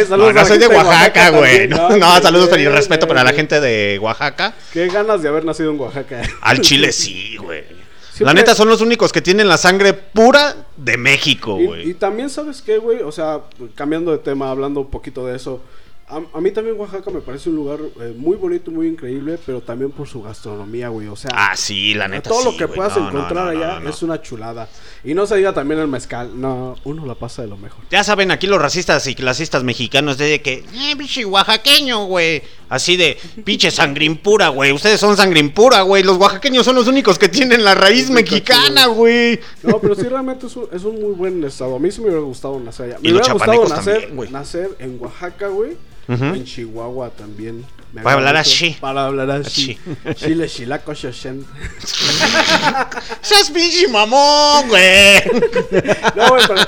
[0.07, 1.67] saludos no, no soy de de Oaxaca, güey.
[1.67, 4.53] No, No, no, sí, saludos y respeto sí, para la gente de Oaxaca.
[4.71, 6.21] Qué ganas de haber nacido en Oaxaca.
[6.41, 7.82] Al Chile sí, güey.
[8.13, 11.65] La Siempre- neta son los únicos que tienen la sangre pura de México, Y, y
[11.65, 11.93] güey.
[11.95, 13.01] también, ¿sabes qué, güey?
[13.01, 13.41] O sea,
[13.75, 15.61] cambiando de tema, hablando un poquito de eso.
[16.05, 19.61] A, a mí también Oaxaca me parece un lugar eh, muy bonito, muy increíble, pero
[19.61, 21.07] también por su gastronomía, güey.
[21.07, 22.75] O sea, Ah, sí, la neta todo sí, lo que güey.
[22.75, 24.67] puedas No, encontrar no, no, allá es una chulada.
[25.05, 26.39] Y no se diga también el mezcal.
[26.39, 27.85] No, uno la pasa de lo mejor.
[27.89, 32.43] Ya saben, aquí los racistas y clasistas mexicanos de que, eh, pinche oaxaqueño, güey.
[32.69, 34.71] Así de, pinche sangrimpura, güey.
[34.73, 36.03] Ustedes son sangrimpura, güey.
[36.03, 39.39] Los oaxaqueños son los únicos que tienen la raíz mexicana, güey.
[39.63, 41.75] No, pero sí, realmente es un, es un muy buen estado.
[41.77, 42.99] A mí sí me hubiera gustado nacer allá.
[43.01, 45.77] Me Y hubiera gustado nacer, también, nacer en Oaxaca, güey.
[46.07, 47.65] En Chihuahua también.
[48.01, 48.41] Para hablar mucho.
[48.41, 48.75] así.
[48.79, 49.77] Para hablar así.
[50.15, 51.45] Chile, chilaco, shoshen.
[53.21, 55.21] Seas pinche mamón, güey.
[56.15, 56.61] No, güey, pero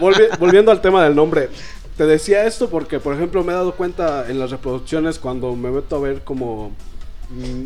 [0.00, 1.48] volvi- volviendo al tema del nombre.
[1.96, 5.70] Te decía esto porque, por ejemplo, me he dado cuenta en las reproducciones cuando me
[5.70, 6.72] meto a ver como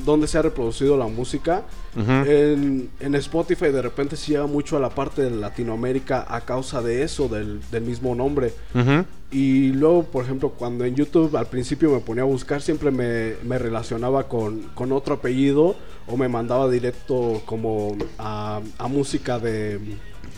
[0.05, 1.63] dónde se ha reproducido la música.
[1.97, 6.81] en, en Spotify de repente se llega mucho a la parte de Latinoamérica a causa
[6.83, 8.55] de eso, del, del mismo nombre.
[8.75, 9.05] Ujú.
[9.33, 13.35] Y luego, por ejemplo, cuando en YouTube al principio me ponía a buscar, siempre me,
[13.45, 15.77] me relacionaba con, con otro apellido
[16.09, 19.79] o me mandaba directo como a, a música de,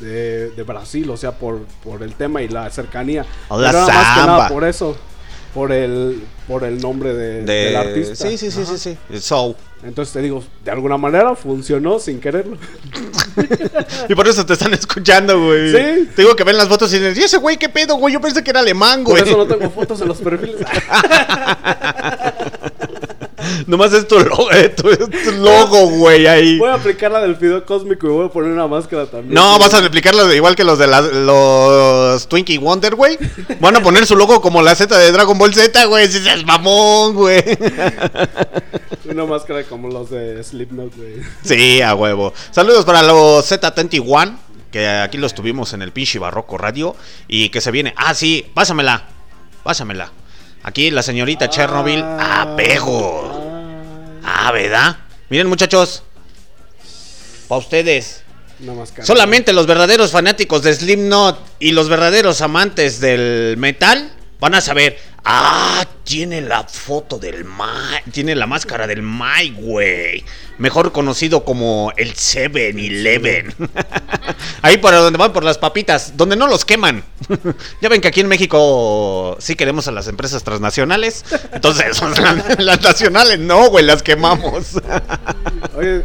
[0.00, 3.24] de, de Brasil, o sea, por, por el tema y la cercanía.
[3.48, 4.94] O la Pero era más que nada por eso,
[5.55, 7.53] por el, por el nombre de, De...
[7.67, 8.15] del artista.
[8.15, 8.77] Sí, sí, sí, Ajá.
[8.77, 9.19] sí, sí.
[9.21, 9.55] So.
[9.85, 12.57] Entonces te digo, de alguna manera funcionó sin quererlo.
[14.09, 15.71] Y por eso te están escuchando, güey.
[15.71, 16.09] Sí.
[16.15, 18.12] Te digo que ven las fotos y dicen, ¿y ese güey qué pedo, güey?
[18.15, 19.23] Yo pensé que era alemán, Por güey.
[19.29, 20.57] eso no tengo fotos en los perfiles.
[23.66, 26.59] Nomás es tu logo, eh, tu, tu logo, güey, ahí.
[26.59, 29.35] Voy a aplicar la del fideo cósmico y voy a poner una máscara también.
[29.35, 33.18] No, vas a replicarlo de- igual que los de la- los Twinkie Wonder, güey.
[33.61, 36.09] Van a poner su logo como la Z de Dragon Ball Z, güey.
[36.09, 37.42] Si seas mamón, güey.
[39.09, 41.14] Una máscara como los de Slipknot, güey.
[41.44, 42.33] Sí, a huevo.
[42.51, 44.37] Saludos para los Z21,
[44.70, 46.96] que aquí los tuvimos en el pinche Barroco Radio.
[47.29, 47.92] Y que se viene.
[47.96, 49.09] Ah, sí, pásamela.
[49.62, 50.12] Pásamela.
[50.62, 52.03] Aquí la señorita Chernobyl.
[52.05, 53.31] Ah, pego.
[53.35, 53.41] Ah,
[54.24, 54.96] Ah, ¿verdad?
[55.28, 56.02] Miren, muchachos.
[57.48, 58.22] Para ustedes.
[59.02, 64.98] Solamente los verdaderos fanáticos de Slipknot y los verdaderos amantes del metal van a saber.
[65.24, 68.11] Ah, tiene la foto del Mike.
[68.11, 70.24] Tiene la máscara del Mike, güey.
[70.59, 73.55] Mejor conocido como el 7-Eleven.
[74.62, 77.05] Ahí por donde van por las papitas, donde no los queman.
[77.81, 81.24] ya ven que aquí en México sí queremos a las empresas transnacionales.
[81.52, 84.72] Entonces, las, las nacionales no, güey, las quemamos.
[85.76, 86.02] Oye,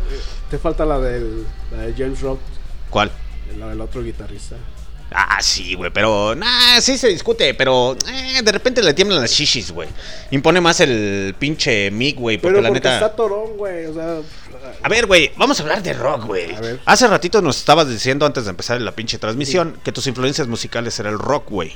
[0.51, 2.39] te falta la del, la de James Rock,
[2.91, 3.09] ¿Cuál?
[3.57, 4.57] la del otro guitarrista.
[5.11, 6.35] Ah, sí, güey, pero.
[6.35, 7.95] Nah, sí se discute, pero.
[8.11, 9.87] eh, de repente le tiemblan las shishis, güey.
[10.31, 12.93] Impone más el pinche mic, güey, porque Pero la porque neta.
[12.95, 13.85] está torón, güey.
[13.85, 14.17] O sea,
[14.83, 16.53] A ver, güey, vamos a hablar de rock, güey.
[16.85, 20.99] Hace ratito nos estabas diciendo antes de empezar la pinche transmisión que tus influencias musicales
[20.99, 21.73] era el rock, güey.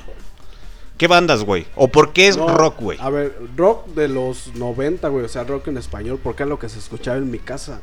[0.98, 1.66] ¿Qué bandas, güey?
[1.74, 2.98] ¿O por qué es no, rock, güey?
[3.00, 5.24] A ver, rock de los 90, güey.
[5.24, 7.80] O sea, rock en español, porque es lo que se escuchaba en mi casa.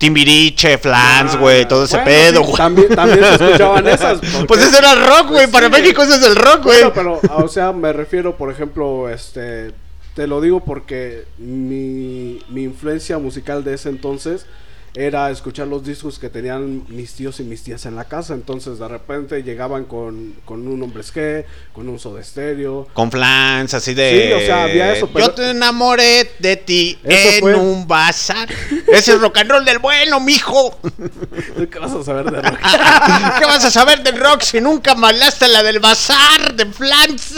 [0.00, 2.56] Timbiriche, Flans, Ah, güey, todo ese bueno, pedo, güey.
[2.56, 4.18] También, también se escuchaban esas.
[4.32, 5.46] porque- Pues ese era rock, güey.
[5.46, 6.82] Para sí, México ese es el rock, güey.
[6.82, 9.72] Bueno, pero, o sea, me refiero, por ejemplo, este,
[10.14, 14.46] te lo digo porque mi, mi influencia musical de ese entonces
[14.94, 18.34] era escuchar los discos que tenían mis tíos y mis tías en la casa.
[18.34, 22.88] Entonces, de repente llegaban con, con un hombres G, con un soda estéreo.
[22.92, 24.26] Con Flans, así de.
[24.28, 27.86] Sí, o sea, había eso, pero- Yo te enamoré de ti Eso en fue- un
[27.86, 28.48] bazar.
[28.92, 30.78] Ese es rock and roll del bueno, mijo.
[31.70, 32.58] ¿Qué vas a saber de rock?
[33.38, 37.34] ¿Qué vas a saber del rock si nunca malaste la del bazar de Flans?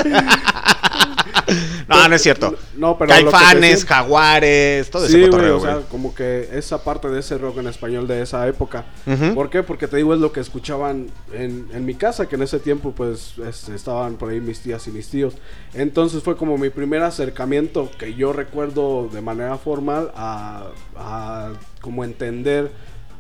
[1.95, 2.55] No, no es cierto.
[2.77, 5.73] No, pero Caifanes, Jaguares, todo ese Sí, güey, cotorreo, o güey.
[5.73, 8.85] sea, como que esa parte de ese rock en español de esa época.
[9.07, 9.35] Ujú.
[9.35, 9.63] ¿Por qué?
[9.63, 12.93] Porque te digo, es lo que escuchaban en, en mi casa, que en ese tiempo,
[12.93, 15.35] pues, este, estaban por ahí mis tías y mis tíos.
[15.75, 21.51] Entonces fue como mi primer acercamiento que yo recuerdo de manera formal a, a
[21.81, 22.71] como entender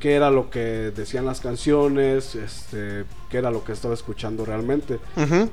[0.00, 4.98] qué era lo que decían las canciones, este, qué era lo que estaba escuchando realmente.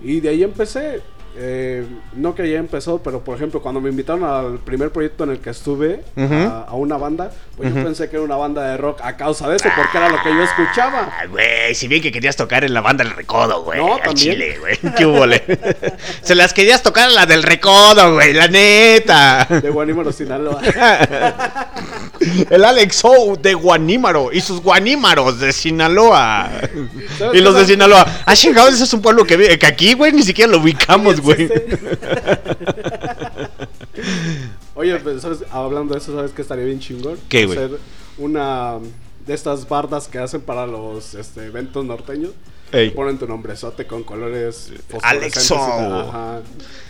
[0.01, 1.01] Y de ahí empecé.
[1.41, 5.29] Eh, no que haya empezado, pero por ejemplo, cuando me invitaron al primer proyecto en
[5.31, 8.75] el que estuve, a, a una banda, pues yo pensé que era una banda de
[8.77, 11.09] rock a causa de eso, porque era lo que yo escuchaba.
[11.17, 13.79] Ah, güey, si bien que querías tocar en la banda del Recodo, güey.
[13.79, 14.13] No, al.
[14.13, 14.77] Chile, güey.
[14.97, 15.41] ¿Qué hubo, le?
[16.21, 19.47] Se las querías tocar a la del Recodo, güey, la neta.
[19.49, 20.61] De Guanímaro, Sinaloa.
[22.49, 26.49] El Alex O de Guanímaro y sus guanímaros de Sinaloa.
[27.17, 27.65] ¿Sabes Y los de?
[27.65, 28.05] Sinaloa.
[28.25, 31.49] Ah, chingados, ese es un pueblo que, que aquí, güey, ni siquiera lo ubicamos, güey.
[34.75, 35.39] Oye, pues, ¿sabes?
[35.51, 37.17] hablando de eso, ¿sabes qué estaría bien chingón?
[37.27, 37.57] ¿Qué, güey?
[37.57, 37.79] Hacer
[38.17, 38.77] una
[39.25, 42.31] de estas bardas que hacen para los este, eventos norteños.
[42.71, 42.91] Ey.
[42.91, 45.55] Ponen tu nombrezote con colores Alexo.
[45.57, 46.41] ajá.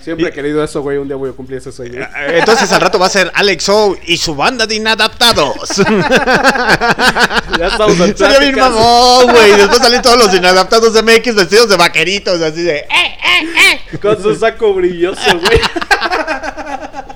[0.04, 0.98] Siempre he querido eso, güey.
[0.98, 2.06] Un día voy a cumplir ese sueño.
[2.28, 5.78] Entonces al rato va a ser Alex O y su banda de inadaptados.
[5.78, 9.52] ya estamos en Sería bien mamón, güey.
[9.56, 12.80] Después salen todos los inadaptados de MX vestidos de vaqueritos, así de.
[12.80, 13.98] "Eh".
[14.02, 15.60] Con su saco brilloso, güey.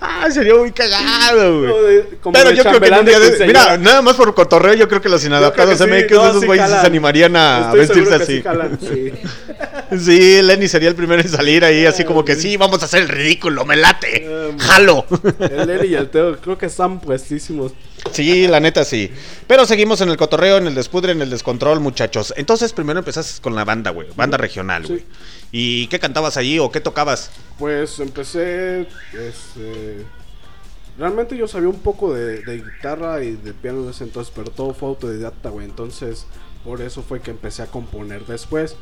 [0.00, 2.02] Ah, sería muy cagado, güey.
[2.32, 3.46] Pero yo creo que un día de.
[3.46, 6.66] Mira, nada más por cotorreo, yo creo que los inadaptados MX, sí, no, esos güeyes
[6.66, 8.42] sí se animarían a Estoy vestirse así.
[8.80, 9.12] sí
[9.98, 10.42] sí.
[10.42, 13.08] Lenny sería el primero en salir ahí, así como que sí, vamos a hacer el
[13.08, 14.28] ridículo, me late.
[14.28, 15.06] Um, Jalo.
[15.38, 17.72] El Lenny y el Teo creo que están puestísimos.
[18.12, 19.10] Sí, la neta sí.
[19.46, 22.32] Pero seguimos en el cotorreo, en el despudre, en el descontrol, muchachos.
[22.36, 24.08] Entonces, primero empezaste con la banda, güey.
[24.16, 24.88] Banda regional, Sí.
[24.92, 25.04] güey.
[25.52, 27.30] ¿Y qué cantabas allí o qué tocabas?
[27.58, 30.04] Pues empecé, este...
[30.98, 34.50] Realmente yo sabía un poco de, de guitarra y de piano en ese entonces, pero
[34.50, 35.66] todo fue autodidacta, güey.
[35.66, 36.26] Entonces,
[36.64, 38.76] por eso fue que empecé a componer después.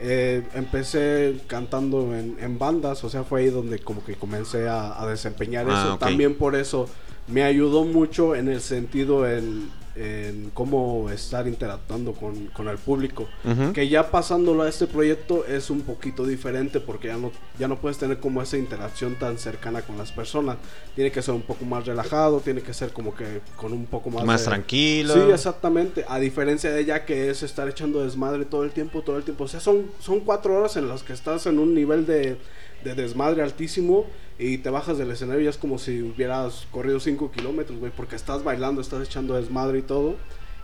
[0.00, 5.00] Eh, empecé cantando en, en bandas, o sea, fue ahí donde como que comencé a,
[5.00, 5.98] a desempeñar Ah, eso.
[5.98, 6.88] También por eso
[7.28, 13.26] me ayudó mucho en el sentido en, en cómo estar interactuando con, con el público.
[13.44, 13.72] Ujú.
[13.72, 17.76] Que ya pasándolo a este proyecto es un poquito diferente porque ya no, ya no
[17.80, 20.58] puedes tener como esa interacción tan cercana con las personas.
[20.94, 24.10] Tiene que ser un poco más relajado, tiene que ser como que con un poco
[24.10, 24.24] más...
[24.24, 25.14] Más de- tranquilo.
[25.14, 26.04] Sí, exactamente.
[26.06, 29.44] A diferencia de ella que es estar echando desmadre todo el tiempo, todo el tiempo.
[29.44, 32.36] O sea, son, son cuatro horas en las que estás en un nivel de,
[32.84, 34.06] de desmadre altísimo
[34.38, 38.16] y te bajas del escenario y es como si hubieras corrido cinco kilómetros, güey, porque
[38.16, 40.16] estás bailando, estás echando desmadre y todo.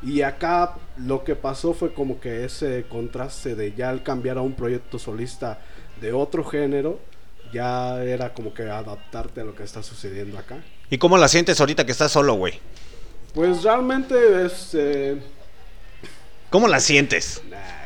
[0.03, 4.43] Y acá lo que pasó fue como que ese contraste de ya al cambiar a
[4.43, 5.59] un proyecto solista
[6.01, 6.99] de otro género,
[7.53, 10.59] ya era como que adaptarte a lo que está sucediendo acá.
[10.91, 12.59] ¿Y cómo la sientes ahorita que estás solo, güey?
[13.33, 14.71] Pues realmente es...
[14.75, 15.23] eh,
[16.51, 17.41] ¿Cómo la sientes?
[17.49, 17.82] nah.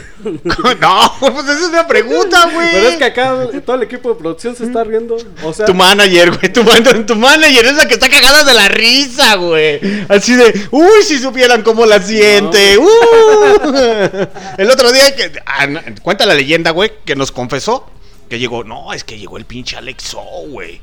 [0.24, 2.68] no, pues esa es una pregunta, güey.
[2.72, 5.16] Pero es que acá todo el equipo de producción se está riendo.
[5.44, 8.54] O sea, Tu manager, güey, tu, man- tu manager es la que está cagada de
[8.54, 9.80] la risa, güey.
[10.08, 12.78] Así de, uy, si supieran cómo la siente.
[12.78, 14.26] uh.
[14.58, 15.66] El otro día, que, ah,
[16.02, 17.88] cuenta la leyenda, güey, que nos confesó
[18.28, 20.80] que llegó, no, es que llegó el pinche Alexo, güey.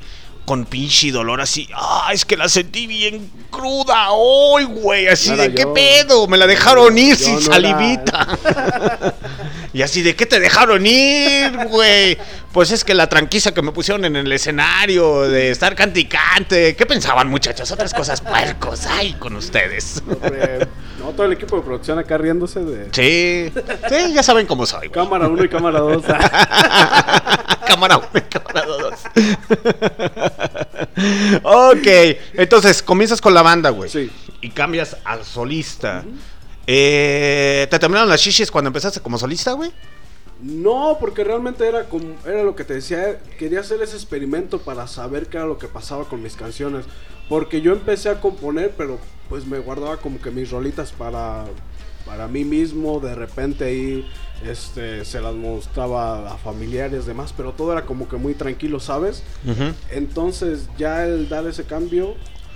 [0.50, 5.08] Con pinche dolor así, ah, es que la sentí bien cruda hoy, güey.
[5.08, 6.28] Así No de, ¿qué pedo?
[6.28, 8.28] Me la dejaron ir sin no salivita.
[9.72, 12.18] Y así de, ¿qué te dejaron ir, güey?
[12.52, 16.06] Pues es que la tranquiza que me pusieron en el escenario, de estar cante y
[16.06, 16.76] cante.
[16.76, 17.72] ¿Qué pensaban, muchachos?
[17.72, 20.02] Otras cosas puercos hay con ustedes.
[20.08, 20.68] hombre,
[21.00, 23.52] no, todo el equipo de producción acá riéndose de Sí,
[23.90, 24.92] sí, ya saben cómo soy, güey.
[24.92, 26.04] cámara 1 y cámara 2.
[27.68, 28.94] cámara 1 y cámara 2.
[31.44, 31.88] ok,
[32.34, 33.90] entonces comienzas con la banda, güey.
[33.90, 34.10] Sí.
[34.42, 36.04] Y cambias al solista.
[36.72, 39.72] Eh, ¿Te terminaron las shishis cuando empezaste como solista, güey?
[40.40, 44.86] No, porque realmente era como era lo que te decía, quería hacer ese experimento para
[44.86, 46.86] saber qué era lo que pasaba con mis canciones,
[47.28, 51.46] porque yo empecé a componer, pero pues me guardaba como que mis rolitas para,
[52.06, 54.08] para mí mismo, de repente ahí
[54.46, 59.24] este, se las mostraba a familiares, demás, pero todo era como que muy tranquilo, ¿sabes?
[59.90, 62.14] Entonces ya el dar ese cambio,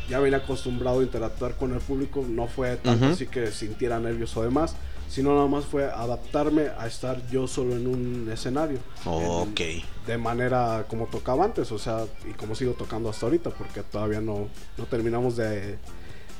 [0.09, 3.13] ya venía acostumbrado a interactuar con el público, no fue tanto Ujú.
[3.13, 4.75] así que sintiera nervios o demás,
[5.09, 8.79] sino nada más fue adaptarme a estar yo solo en un escenario.
[9.05, 9.59] Ok.
[9.59, 13.83] En- de manera como tocaba antes, o sea, y como sigo tocando hasta ahorita, porque
[13.83, 15.77] todavía no, no terminamos de,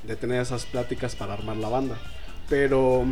[0.04, 1.96] de tener esas pláticas para armar la banda.
[2.50, 3.06] Pero...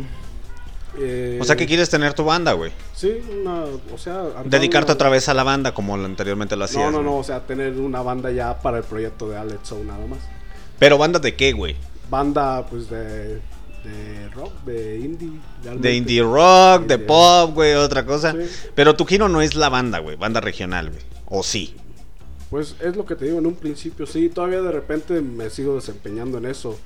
[0.98, 2.70] eh, O sea que quieres tener tu banda, güey.
[2.94, 4.24] Sí, una, o sea...
[4.44, 6.84] Dedicarte una- otra vez a la banda como anteriormente lo hacías.
[6.84, 7.04] No, no, güey.
[7.10, 10.18] no, o sea, tener una banda ya para el proyecto de Alex Show nada más.
[10.82, 11.76] Pero banda de qué, güey?
[12.10, 13.34] Banda, pues, de,
[13.84, 15.30] de rock, de indie.
[15.62, 15.88] realmente.
[15.88, 18.32] De indie rock, de de- pop, güey, otra cosa.
[18.32, 18.70] Sí.
[18.74, 21.02] Pero tu giro no es la banda, güey, banda regional, güey.
[21.26, 21.76] O sí.
[22.50, 25.76] Pues es lo que te digo, en un principio sí, todavía de repente me sigo
[25.76, 26.76] desempeñando en eso.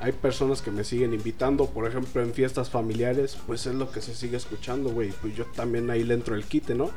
[0.00, 4.02] Hay personas que me siguen invitando, por ejemplo, en fiestas familiares, pues es lo que
[4.02, 5.12] se sigue escuchando, güey.
[5.22, 6.90] Pues yo también ahí le entro el quite, ¿no?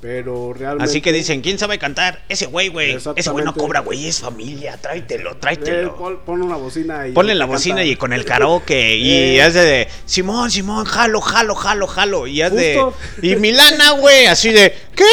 [0.00, 0.84] Pero realmente...
[0.84, 2.20] Así que dicen, ¿quién sabe cantar?
[2.28, 2.96] Ese güey, güey.
[3.16, 4.76] Ese güey no cobra, güey, es familia.
[4.76, 5.96] Tráetelo, Eh, tráetelo.
[5.96, 7.12] pon, pon una bocina y...
[7.12, 7.56] Ponle la canta.
[7.56, 9.42] bocina y con el karaoke y Eh.
[9.42, 12.80] hace de Simón, Simón, jalo, jalo, jalo, jalo y haz de
[13.22, 15.04] y Milana, güey, así de ¿qué?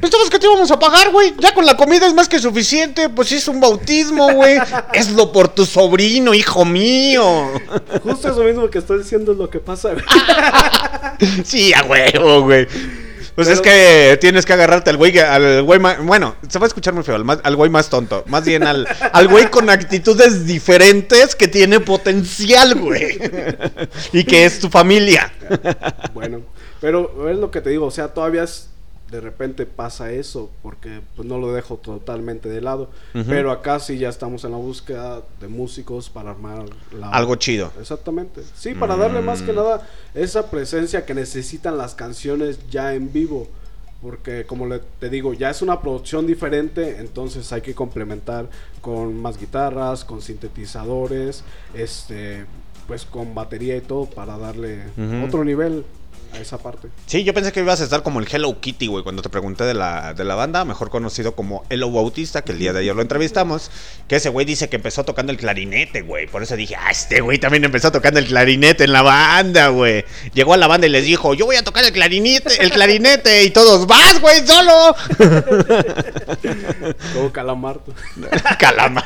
[0.00, 1.32] Pensabas que te íbamos a pagar, güey.
[1.38, 3.08] Ya con la comida es más que suficiente.
[3.08, 4.58] Pues es un bautismo, güey.
[4.94, 7.50] Hazlo por tu sobrino, hijo mío.
[8.02, 10.04] Justo eso mismo que estoy diciendo es lo que pasa, güey.
[11.44, 12.66] Sí, a huevo, güey.
[13.36, 16.64] Pues Pero- es que tienes que agarrarte al güey, al güey más, bueno, se va
[16.64, 19.50] a escuchar muy feo, al, más- al güey más tonto, más bien al, al güey
[19.50, 23.18] con actitudes diferentes que tiene potencial, güey.
[24.12, 25.30] Y que es tu familia.
[26.14, 26.40] Bueno,
[26.80, 28.70] pero es lo que te digo, o sea, todavía es-
[29.10, 32.90] de repente pasa eso, porque pues no lo dejo totalmente de lado.
[33.12, 36.64] Pero acá sí ya estamos en la búsqueda de músicos para armar
[36.98, 37.10] la...
[37.10, 37.72] Algo chido.
[37.80, 38.42] Exactamente.
[38.56, 39.56] Sí, para darle más que Mm.
[39.56, 43.46] nada esa presencia que necesitan las canciones ya en vivo.
[44.02, 48.48] Porque como le- te digo, ya es una producción diferente, entonces hay que complementar
[48.82, 52.44] con más guitarras, con sintetizadores, este,
[52.86, 54.82] pues con batería y todo para darle
[55.24, 55.84] otro nivel
[56.32, 56.88] a esa parte.
[57.06, 59.64] Sí, yo pensé que ibas a estar como el Hello Kitty, güey, cuando te pregunté
[59.64, 62.94] de la, de la banda, mejor conocido como Hello Bautista, que el día de ayer
[62.94, 63.70] lo entrevistamos,
[64.08, 66.26] que ese güey dice que empezó tocando el clarinete, güey.
[66.26, 70.04] Por eso dije, ah, este güey también empezó tocando el clarinete en la banda, güey.
[70.34, 73.44] Llegó a la banda y les dijo, yo voy a tocar el clarinete, el clarinete,
[73.44, 74.94] y todos, vas, güey, solo.
[77.14, 77.94] Como Calamarto.
[78.58, 79.04] Calama.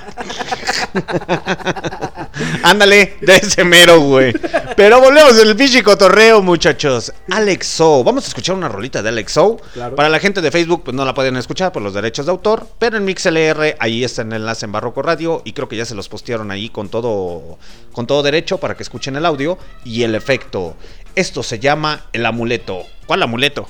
[2.62, 4.32] Ándale, de ese mero, güey.
[4.76, 7.12] Pero volvemos al pinche cotorreo, muchachos.
[7.30, 8.04] Alex So.
[8.04, 9.38] Vamos a escuchar una rolita de Alex.
[9.72, 9.96] Claro.
[9.96, 12.66] Para la gente de Facebook, pues no la pueden escuchar por los derechos de autor.
[12.78, 15.42] Pero en MixLR, ahí está el enlace en Barroco Radio.
[15.44, 17.58] Y creo que ya se los postearon ahí con todo,
[17.92, 20.76] con todo derecho para que escuchen el audio y el efecto.
[21.14, 22.82] Esto se llama el amuleto.
[23.06, 23.66] ¿Cuál amuleto?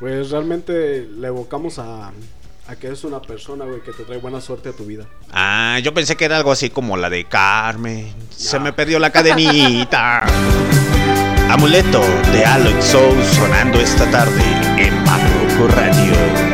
[0.00, 2.12] Pues realmente le evocamos a,
[2.66, 5.06] a que es una persona, güey, que te trae buena suerte a tu vida.
[5.30, 8.14] Ah, yo pensé que era algo así como la de Carmen.
[8.30, 10.24] Se me perdió la cadenita.
[11.50, 12.00] Amuleto
[12.32, 14.42] de Alex Soul sonando esta tarde
[14.78, 16.53] en Barroco Radio.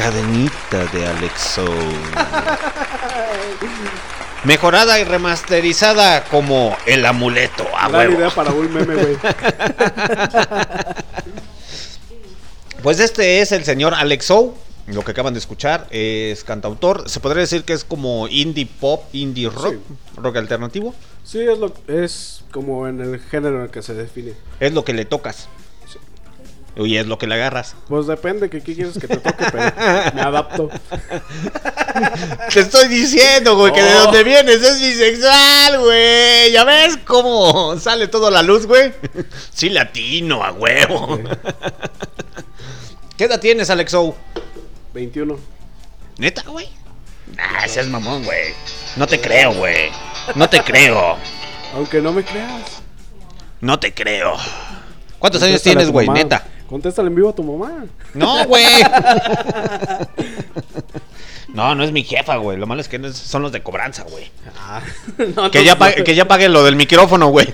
[0.00, 1.64] Cadenita de Alexo.
[4.44, 7.66] Mejorada y remasterizada como el amuleto.
[7.76, 8.20] A Gran huevo.
[8.20, 9.18] idea para un meme, güey.
[12.82, 14.54] Pues este es el señor Alexo.
[14.86, 17.10] Lo que acaban de escuchar es cantautor.
[17.10, 19.74] Se podría decir que es como indie pop, indie rock,
[20.16, 20.94] rock alternativo.
[21.22, 24.32] Sí, es, lo, es como en el género en el que se define.
[24.60, 25.48] Es lo que le tocas.
[26.76, 27.74] Y es lo que le agarras.
[27.88, 29.72] Pues depende que qué quieres que te toque, pero
[30.14, 30.70] me adapto.
[32.52, 34.02] Te estoy diciendo, güey, que de Oh.
[34.04, 36.52] donde vienes es bisexual, güey.
[36.52, 38.92] ¿Ya ves cómo sale todo a la luz, güey?
[39.52, 41.18] Sí, latino, a huevo.
[43.16, 44.16] ¿Qué edad tienes, Alexo?
[44.94, 45.38] 21.
[46.18, 46.68] ¿Neta, güey?
[47.38, 48.54] Ah, seas mamón, güey.
[48.96, 49.90] No te creo, güey.
[50.34, 51.16] No te creo.
[51.74, 52.82] Aunque no me creas.
[53.60, 54.36] No te creo.
[55.18, 56.08] ¿Cuántos años Contéstale a tienes, güey?
[56.08, 56.44] Neta.
[56.70, 57.84] Contéstale en vivo a tu mamá.
[58.14, 58.64] No, güey.
[61.52, 62.56] No, no es mi jefa, güey.
[62.56, 64.30] Lo malo es que no son los de cobranza, güey.
[64.56, 64.80] Ah,
[65.36, 65.78] no, Que no, ya, no.
[65.80, 67.52] pa- que ya paguen lo del micrófono, güey.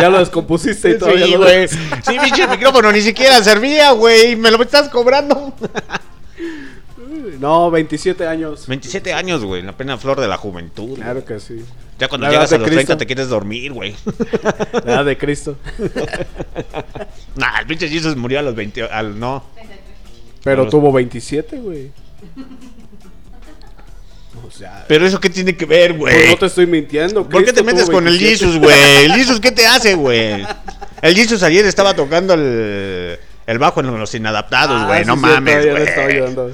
[0.00, 1.68] Ya lo descompusiste y todavía Sí, lo güey.
[1.68, 4.34] Sí, pinche micrófono ni siquiera servía, güey.
[4.34, 5.54] Me lo estás cobrando.
[7.38, 8.66] No, 27 años.
[8.66, 9.62] 27 años, güey.
[9.62, 10.96] La plena flor de la juventud.
[10.96, 11.64] Claro que sí.
[12.02, 12.96] Ya cuando La llegas a los 30 Cristo.
[12.96, 13.94] te quieres dormir, güey.
[14.84, 15.56] La edad de Cristo.
[17.36, 18.82] Nah, el pinche Jesus murió a los 20.
[18.84, 19.44] Al, no.
[20.42, 21.92] Pero Los- tuvo 27, güey.
[24.44, 26.30] O sea, Pero eso qué tiene que ver, pues güey.
[26.30, 27.28] no te estoy mintiendo.
[27.28, 28.44] ¿Por qué te Cristo metes con el 27.
[28.44, 29.04] Jesus, güey?
[29.04, 30.44] ¿El Jesus qué te hace, güey?
[31.02, 35.00] El Jesus ayer estaba tocando el, el bajo en los inadaptados, Ah, güey.
[35.02, 35.66] sí, no sí, mames,
[36.34, 36.52] güey.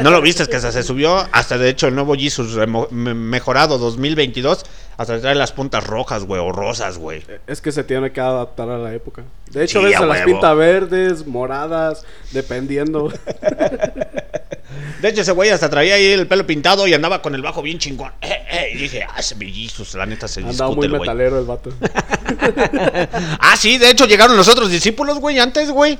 [0.00, 0.42] ¿No lo viste?
[0.42, 1.26] Es que hasta se subió.
[1.32, 2.56] Hasta de hecho el nuevo Jesus
[2.90, 4.64] mejorado 2022.
[4.98, 7.22] Hasta trae las puntas rojas, güey, o rosas, güey.
[7.46, 9.22] Es que se tiene que adaptar a la época.
[9.48, 13.12] De hecho, Sí, a veces a las pinta verdes, moradas, dependiendo.
[15.00, 17.62] De hecho, ese güey hasta traía ahí el pelo pintado y andaba con el bajo
[17.62, 18.12] bien chingón.
[18.20, 21.44] Eh, eh, y dije, ah, ese Jesus, la neta se Andaba muy el metalero el
[21.44, 21.70] vato.
[23.40, 25.98] Ah, sí, de hecho llegaron los otros discípulos, güey, antes, güey.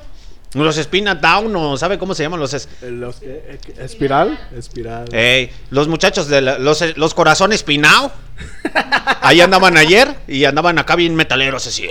[0.55, 2.55] Los Spina Down, o sabe cómo se llaman los...
[2.55, 4.39] es- Los, eh, eh, ¿Espiral?
[4.57, 5.05] Espiral.
[5.15, 8.11] Ey, los muchachos de la- los, los corazones Pinao.
[9.21, 11.87] Ahí andaban ayer y andaban acá bien metaleros así.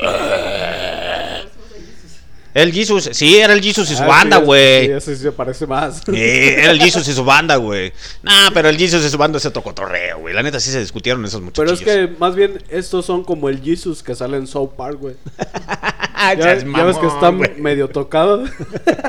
[2.54, 4.86] El Jesus, sí, era el Jesus y su Ah, banda, sí, güey.
[4.88, 6.02] Sí, ese sí se parece más.
[6.12, 7.94] Eh, era el Jesus y su banda, güey.
[8.24, 10.34] Nah, pero el Jesus y su banda es otro cotorreo, güey.
[10.34, 11.82] La neta sí se discutieron esos Pero muchachos.
[11.82, 15.14] es que más bien estos son como el Jesus que sale en South Park, güey.
[16.20, 18.50] Ah, Ya, ya ves que están medio tocados.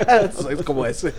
[0.51, 1.15] es como ese.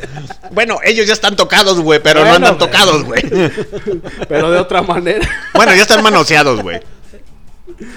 [0.51, 3.23] Bueno, ellos ya están tocados, güey, pero no andan tocados, güey.
[4.29, 5.27] Pero de otra manera.
[5.53, 6.79] bueno, ya están manoseados, güey.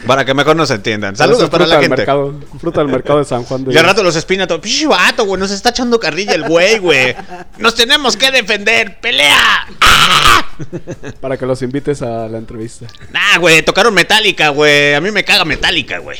[0.06, 1.16] Para que mejor nos entiendan.
[1.16, 1.96] Saludos para la gente.
[1.96, 4.60] Mercado, fruta del mercado de San Juan de Y al rato los espina todo.
[4.88, 5.38] Vato, güey.
[5.38, 7.14] Nos está echando carrilla el güey, güey.
[7.58, 9.00] Nos tenemos que defender.
[9.00, 9.66] ¡Pelea!
[9.80, 10.46] ¡Ah!
[11.20, 12.86] Para que los invites a la entrevista.
[13.10, 13.62] Nah, güey.
[13.62, 14.94] Tocaron Metallica, güey.
[14.94, 16.18] A mí me caga Metallica, güey.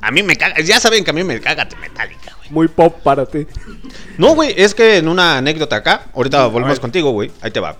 [0.00, 0.60] A mí me caga.
[0.60, 2.50] Ya saben que a mí me caga Metallica, güey.
[2.50, 3.46] Muy pop para ti.
[4.16, 4.54] No, güey.
[4.56, 6.06] Es que en una anécdota acá.
[6.14, 7.30] Ahorita volvemos contigo, güey.
[7.40, 7.76] Ahí te va.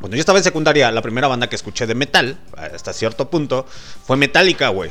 [0.00, 3.66] Cuando yo estaba en secundaria, la primera banda que escuché de metal, hasta cierto punto,
[4.04, 4.90] fue Metallica, güey.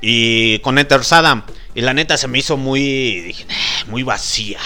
[0.00, 1.42] Y con Enter Saddam.
[1.74, 3.20] Y la neta se me hizo muy.
[3.20, 4.58] Dije, "Nah, muy vacía.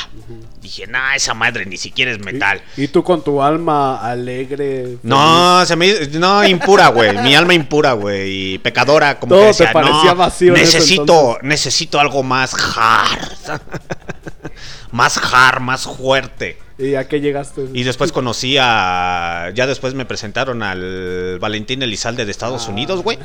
[0.62, 2.62] Dije, nah, esa madre ni siquiera es metal.
[2.78, 4.97] Y tú con tu alma alegre.
[5.03, 9.41] No, se me hizo- no impura, güey, mi alma impura, güey, y pecadora como Todo
[9.43, 11.43] que te decía, parecía no, vacío necesito, entonces".
[11.43, 13.61] necesito algo más hard.
[14.91, 16.59] más hard, más fuerte.
[16.76, 17.66] ¿Y a qué llegaste?
[17.72, 19.52] Y después conocí a.
[19.54, 22.70] Ya después me presentaron al Valentín Elizalde de Estados Ah.
[22.72, 23.18] Unidos, güey.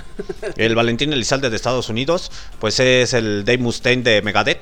[0.56, 4.60] El Valentín Elizalde de Estados Unidos, pues es el Dave Mustaine de Megadeth.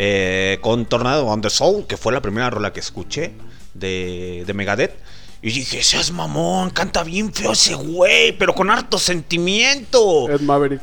[0.00, 3.32] eh, con Tornado on the Soul, que fue la primera rola que escuché
[3.74, 4.94] de, de Megadeth.
[5.42, 10.28] Y dije, seas mamón, canta bien feo ese güey, pero con harto sentimiento.
[10.30, 10.80] Ed Maverick.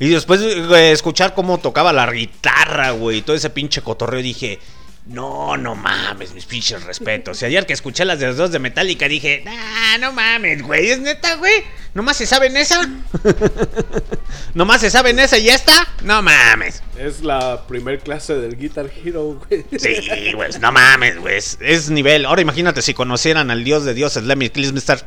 [0.00, 4.58] Y después de escuchar cómo tocaba la guitarra, güey, y todo ese pinche cotorreo, dije,
[5.06, 7.42] no, no mames, mis pinches respetos.
[7.42, 10.90] Y ayer que escuché las de los dos de Metallica, dije, nah, no mames, güey,
[10.90, 11.62] es neta, güey.
[11.92, 12.80] ¿Nomás se saben esa?
[14.54, 15.86] ¿Nomás se saben esa y ya está?
[16.02, 16.82] No mames.
[16.98, 19.64] Es la primer clase del Guitar Hero, güey.
[19.78, 21.36] Sí, güey, no mames, güey.
[21.36, 22.24] Es, es nivel.
[22.24, 25.04] Ahora imagínate si conocieran al dios de dioses, Lemmy Kilmister.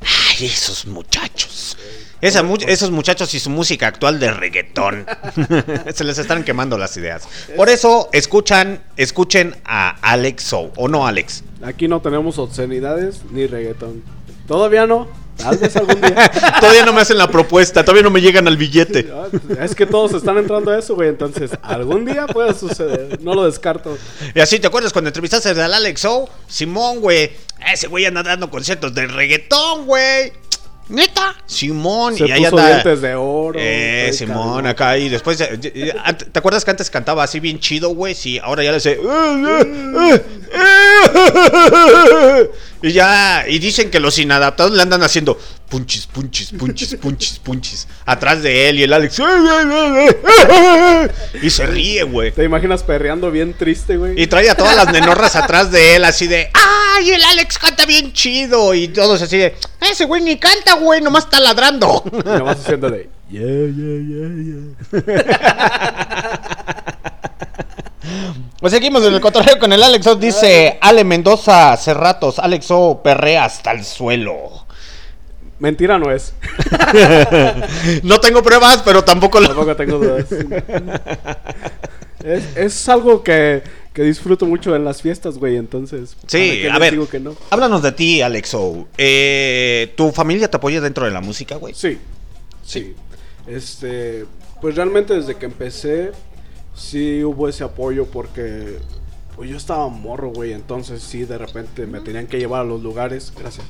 [0.00, 1.76] Ay, esos muchachos.
[2.26, 5.06] Esa mu- esos muchachos y su música actual de reggaetón.
[5.94, 7.28] Se les están quemando las ideas.
[7.56, 10.70] Por eso escuchan, escuchen a Alex Soul.
[10.76, 11.44] ¿O no, Alex?
[11.62, 14.02] Aquí no tenemos obscenidades ni reggaetón.
[14.46, 16.30] Todavía no, Tal vez algún día.
[16.60, 19.08] todavía no me hacen la propuesta, todavía no me llegan al billete.
[19.12, 21.08] Ah, pues, Es que todos están entrando a eso, güey.
[21.08, 23.20] Entonces, algún día puede suceder.
[23.20, 23.98] No lo descarto.
[24.34, 26.28] Y así, ¿te acuerdas cuando entrevistaste al Alex O?
[26.46, 27.32] Simón, güey.
[27.72, 30.32] Ese güey anda dando conciertos de reggaetón, güey.
[30.88, 31.34] Neta.
[31.46, 32.16] Simón.
[32.16, 32.68] Se y ahí puso anda.
[32.68, 33.58] dientes de oro.
[33.60, 34.66] Eh, Simón, cabrón.
[34.66, 35.40] acá y después.
[35.40, 35.92] eh, eh,
[36.30, 38.14] ¿Te acuerdas que antes cantaba así bien chido, güey?
[38.14, 39.00] Sí, ahora ya le hace.
[42.82, 43.46] Y ya.
[43.48, 45.38] Y dicen que los inadaptados le andan haciendo
[45.70, 47.88] punchis, punchis, punchis, punchis, punchis.
[48.04, 49.22] Atrás de él y el Alex.
[51.42, 52.32] Y se ríe, güey.
[52.32, 54.20] ¿Te imaginas perreando bien triste, güey?
[54.20, 56.50] Y trae a todas las nenorras atrás de él, así de,
[56.96, 58.74] ¡ay, el Alex canta bien chido!
[58.74, 59.56] Y todos así de,
[59.90, 62.02] ese güey ni canta, güey, nomás está ladrando.
[62.06, 63.08] Y nomás haciendo de.
[63.30, 65.54] Yeah, yeah, yeah, yeah.
[68.60, 70.16] Pues seguimos en el cotorreo con el Alex O.
[70.16, 74.66] Dice, Ale Mendoza, hace ratos, Alex O perrea hasta el suelo.
[75.58, 76.34] Mentira no es.
[78.02, 79.48] No tengo pruebas, pero tampoco lo...
[79.48, 80.26] Tampoco tengo dudas.
[82.24, 83.62] Es, es algo que,
[83.94, 85.56] que disfruto mucho en las fiestas, güey.
[85.56, 86.16] Entonces.
[86.16, 87.34] ¿para Sí, a ver, digo que no?
[87.48, 88.86] háblanos de ti, Alex O.
[88.98, 91.72] Eh, ¿Tu familia te apoya dentro de la música, güey?
[91.74, 91.98] Sí,
[92.62, 92.94] sí.
[93.46, 94.26] Este,
[94.60, 96.10] pues realmente desde que empecé,
[96.74, 98.78] sí hubo ese apoyo porque
[99.36, 100.52] pues yo estaba morro, güey.
[100.52, 103.64] Entonces sí, de repente me tenían que llevar a los lugares, gracias.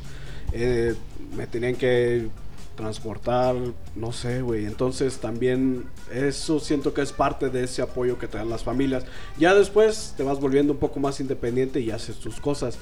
[0.53, 0.95] Eh,
[1.37, 2.29] me tenían que
[2.75, 3.55] transportar,
[3.95, 4.66] no sé, güey.
[4.66, 9.05] Entonces también eso siento que es parte de ese apoyo que te dan las familias.
[9.39, 12.79] Ya después te vas volviendo un poco más independiente y haces tus cosas.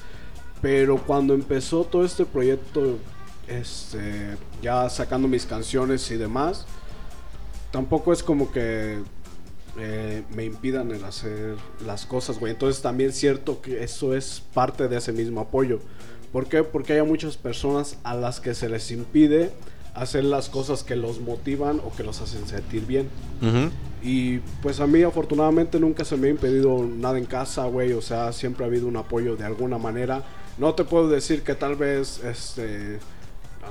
[0.61, 2.97] Pero cuando empezó todo este proyecto,
[3.47, 6.65] este, ya sacando mis canciones y demás,
[7.71, 8.99] tampoco es como que
[9.77, 12.53] eh, me impidan el hacer las cosas, güey.
[12.53, 15.79] Entonces también es cierto que eso es parte de ese mismo apoyo.
[16.31, 16.63] ¿Por qué?
[16.63, 19.51] Porque hay muchas personas a las que se les impide
[19.93, 23.09] hacer las cosas que los motivan o que los hacen sentir bien.
[24.01, 27.93] Y pues a mí afortunadamente nunca se me ha impedido nada en casa, güey.
[27.93, 30.23] O sea, siempre ha habido un apoyo de alguna manera.
[30.57, 32.99] No te puedo decir que tal vez, este,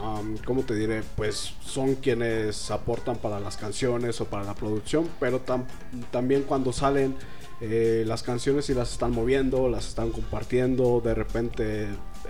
[0.03, 1.03] am, ¿cómo te diré?
[1.17, 5.07] Pues son quienes aportan para las canciones o para la producción.
[5.21, 5.65] Pero tam-
[6.11, 7.15] también cuando salen
[7.61, 11.89] eh, las canciones y las están moviendo, las están compartiendo, de repente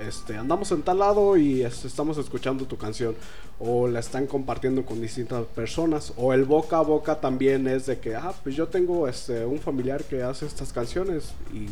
[0.09, 3.15] este, andamos en tal lado y estamos escuchando tu canción
[3.59, 7.99] o la están compartiendo con distintas personas o el boca a boca también es de
[7.99, 11.67] que ah pues yo tengo este un familiar que hace estas canciones y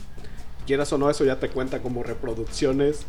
[0.67, 3.05] quieras o no eso ya te cuenta como reproducciones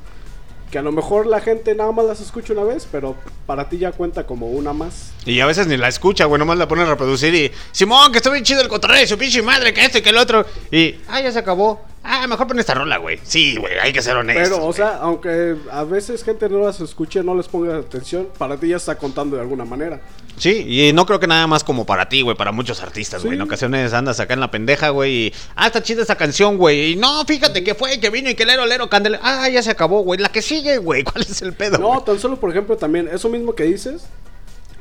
[0.72, 3.16] que a lo mejor la gente nada más las escucha una vez pero
[3.46, 6.58] para ti ya cuenta como una más Y a veces ni la escucha, güey, nomás
[6.58, 7.52] la pone a reproducir y...
[7.72, 10.18] Simón, que está bien chido el cotorreo, su pinche madre, que esto y que el
[10.18, 10.46] otro.
[10.72, 10.96] Y...
[11.08, 11.82] Ah, ya se acabó.
[12.04, 13.20] Ah, mejor pon esta rola, güey.
[13.22, 14.50] Sí, güey, hay que ser honestos.
[14.50, 14.74] pero o güey.
[14.74, 18.78] sea aunque a veces gente no las escuche no les ponga atención para ti ya
[18.78, 20.02] está contando de alguna manera
[20.42, 23.34] Sí, y no creo que nada más como para ti, güey, para muchos artistas, güey.
[23.34, 23.36] Sí.
[23.36, 25.34] En ocasiones andas acá en la pendeja, güey, y...
[25.56, 26.94] Ah, está chida esa canción, güey.
[26.94, 29.20] Y no, fíjate que fue, que vino y que lero, lero, candela.
[29.22, 30.20] Ah, ya se acabó, güey.
[30.20, 31.04] La que sigue, güey.
[31.06, 31.78] ¿Cuál es el pedo?
[31.78, 34.06] No, tan solo por ejemplo también, eso mismo que dices,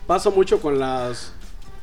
[0.07, 1.33] pasa mucho con las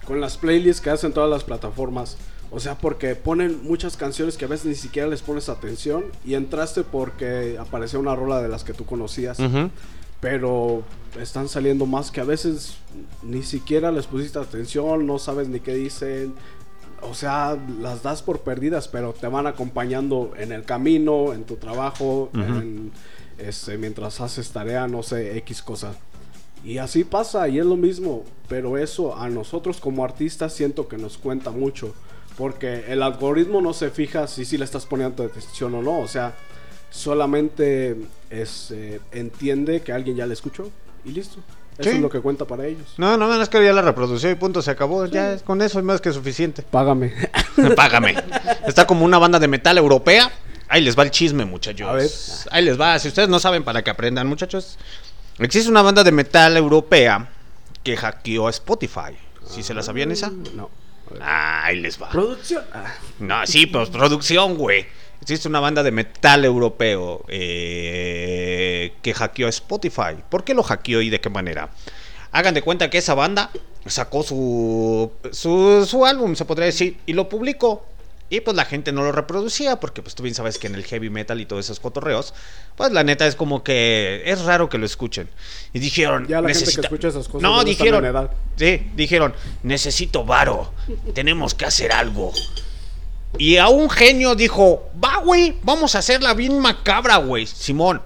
[0.05, 2.17] con las playlists que hacen todas las plataformas.
[2.49, 6.33] O sea, porque ponen muchas canciones que a veces ni siquiera les pones atención y
[6.33, 9.37] entraste porque apareció una rola de las que tú conocías.
[10.19, 10.83] Pero
[11.19, 12.77] están saliendo más que a veces
[13.21, 16.33] ni siquiera les pusiste atención, no sabes ni qué dicen.
[17.01, 21.57] O sea, las das por perdidas, pero te van acompañando en el camino, en tu
[21.57, 22.91] trabajo, en,
[23.37, 25.95] este, mientras haces tarea, no sé, X cosas.
[26.63, 28.23] Y así pasa, y es lo mismo.
[28.47, 31.93] Pero eso a nosotros como artistas siento que nos cuenta mucho.
[32.35, 35.99] Porque el algoritmo no se fija si sí le estás poniendo atención o no.
[35.99, 36.35] O sea,
[36.89, 37.95] solamente
[38.29, 40.69] es, eh, entiende que alguien ya le escuchó
[41.05, 41.37] y listo.
[41.77, 41.95] Eso Sí.
[41.97, 42.95] es lo que cuenta para ellos.
[42.97, 45.05] No, no, es que ya la reprodució y punto, se acabó.
[45.05, 46.63] Ya es- con eso es más que suficiente.
[46.63, 47.13] Págame.
[47.75, 48.15] Págame.
[48.65, 50.31] Está como una banda de metal europea.
[50.69, 51.87] Ahí les va el chisme, muchachos.
[51.87, 52.09] A ver.
[52.51, 52.97] Ahí les va.
[52.97, 54.77] Si ustedes no saben, para que aprendan, muchachos.
[55.37, 57.29] Existe una banda de metal europea
[57.83, 59.15] que hackeó a Spotify.
[59.47, 60.31] ¿Sí se la sabían esa?
[60.55, 60.69] no.
[61.09, 61.21] A ver.
[61.23, 62.09] Ah, ahí les va.
[62.09, 62.63] Producción.
[62.73, 64.85] Ah, No, sí, pues producción, güey.
[65.21, 70.15] Existe una banda de metal europeo eh, que hackeó a Spotify.
[70.29, 71.69] ¿Por qué lo hackeó y de qué manera?
[72.31, 73.49] Hagan de cuenta que esa banda
[73.85, 77.85] sacó su, su, su álbum, se podría decir, y lo publicó.
[78.29, 80.83] Y pues la gente no lo reproducía, porque pues tú bien sabes que en el
[80.83, 82.33] heavy metal y todos esos cotorreos,
[82.75, 85.29] pues la neta es como que es raro que lo escuchen.
[85.71, 86.81] Y dijeron, Ya la gente que "Necesita-".
[86.83, 90.73] escucha esas cosas No, dijeron, sí, dijeron, necesito varo,
[91.13, 92.33] tenemos que hacer algo.
[93.37, 97.45] Y a un genio dijo, va, güey, vamos a hacerla bien macabra, güey.
[97.45, 98.01] Simón,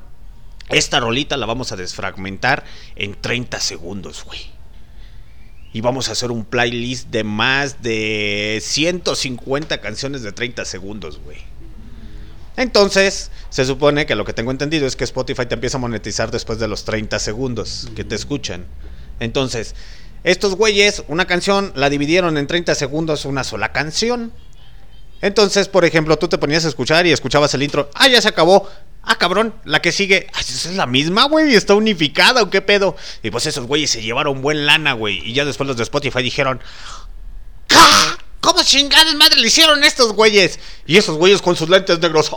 [0.70, 2.64] Esta rolita la vamos a desfragmentar
[2.96, 4.40] en 30 segundos, güey.
[5.74, 11.38] Y vamos a hacer un playlist de más de 150 canciones de 30 segundos, güey.
[12.58, 16.32] Entonces, se supone que lo que tengo entendido es que Spotify te empieza a monetizar
[16.32, 18.66] después de los 30 segundos que te escuchan.
[19.20, 19.76] Entonces,
[20.24, 24.32] estos güeyes, una canción, la dividieron en 30 segundos una sola canción.
[25.22, 27.90] Entonces, por ejemplo, tú te ponías a escuchar y escuchabas el intro.
[27.94, 28.68] Ah, ya se acabó.
[29.04, 30.28] Ah, cabrón, la que sigue.
[30.34, 31.56] Ah, esa es la misma, güey.
[31.56, 32.96] Está unificada, ¿o qué pedo?
[33.24, 35.20] Y pues esos güeyes se llevaron buen lana, güey.
[35.24, 36.62] Y ya después los de Spotify dijeron.
[38.42, 38.48] "¡Ah!
[38.52, 40.60] ¿Cómo chingadas madre le hicieron estos güeyes?
[40.88, 42.32] Y esos güeyes con sus lentes negros.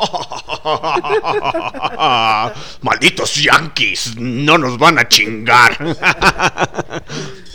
[2.82, 5.78] Malditos yankees, no nos van a chingar.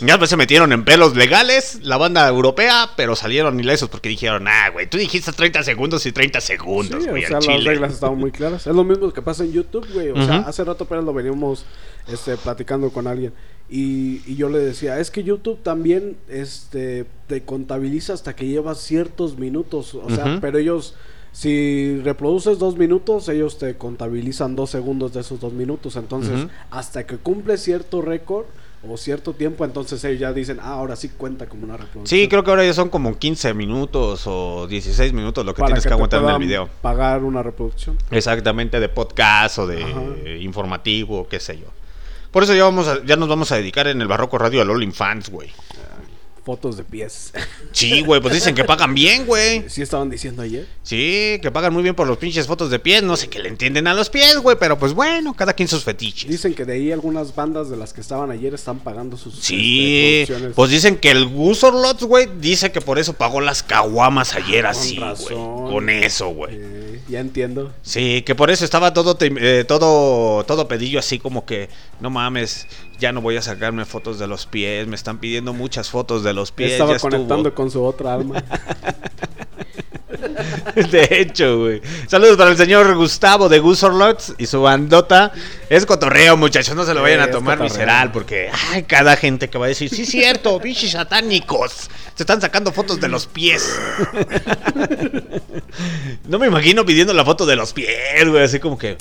[0.00, 4.48] ya pues se metieron en pelos legales la banda europea, pero salieron ilesos porque dijeron,
[4.48, 7.64] ah, güey, tú dijiste 30 segundos y 30 segundos, Sí, o güey, sea, al las
[7.64, 8.66] reglas estaban muy claras.
[8.66, 10.10] Es lo mismo que pasa en YouTube, güey.
[10.10, 11.64] O sea, hace rato apenas lo veníamos
[12.08, 13.32] este, platicando con alguien.
[13.70, 18.78] Y, y yo le decía, es que YouTube también este, te contabiliza hasta que llevas
[18.78, 19.94] ciertos minutos.
[19.94, 20.96] O sea, pero ellos,
[21.30, 25.94] si reproduces dos minutos, ellos te contabilizan dos segundos de esos dos minutos.
[25.94, 28.46] Entonces, hasta que cumple cierto récord
[28.88, 32.06] o cierto tiempo, entonces ellos ya dicen, ah, ahora sí cuenta como una reproducción.
[32.06, 35.74] Sí, creo que ahora ya son como 15 minutos o 16 minutos lo que Para
[35.74, 36.68] tienes que, aguantar en el video.
[36.82, 37.96] Pagar una reproducción.
[38.10, 40.02] Exactamente, de podcast o de Ajá.
[40.40, 41.66] informativo, qué sé yo.
[42.30, 44.70] Por eso ya, vamos a- ya nos vamos a dedicar en el Barroco Radio al
[44.70, 45.50] OnlyFans, güey.
[46.42, 47.32] Fotos de pies.
[47.70, 49.62] Sí, güey, pues dicen que pagan bien, güey.
[49.68, 50.66] Sí estaban diciendo ayer.
[50.82, 53.02] Sí, que pagan muy bien por los pinches fotos de pies.
[53.02, 55.84] No sé qué le entienden a los pies, güey, pero pues bueno, cada quien sus
[55.84, 56.30] fetiches.
[56.30, 60.22] Dicen que de ahí algunas bandas de las que estaban ayer están pagando sus Sí,
[60.22, 64.64] este, pues dicen que el Gusorlots, güey, dice que por eso pagó las caguamas ayer
[64.64, 65.34] así, güey.
[65.36, 66.54] Con eso, güey.
[66.58, 67.72] Eh, ya entiendo.
[67.82, 71.68] Sí, que por eso estaba todo eh, todo todo pedillo así como que
[72.00, 72.66] no mames,
[72.98, 76.32] ya no voy a sacarme fotos de los pies, me están pidiendo muchas fotos de
[76.32, 77.10] los pies, Estaba ya estuvo.
[77.10, 78.42] conectando con su otra alma.
[80.74, 81.80] De hecho, güey.
[82.06, 85.32] Saludos para el señor Gustavo de Gusorlots y su bandota.
[85.68, 87.64] Es cotorreo, muchachos, no se lo vayan a tomar cotorreo.
[87.78, 91.90] visceral porque ay, cada gente que va a decir, "Sí cierto, bichis satánicos,
[92.20, 93.78] se están sacando fotos de los pies."
[96.28, 98.98] No me imagino pidiendo la foto de los pies, güey, así como que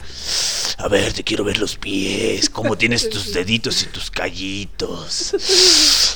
[0.81, 5.35] a ver, te quiero ver los pies, cómo tienes tus deditos y tus callitos.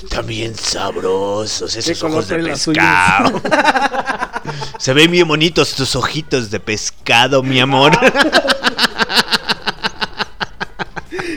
[0.10, 3.42] También sabrosos, esos ojos de pescado.
[4.80, 7.92] Se ven bien bonitos tus ojitos de pescado, mi amor.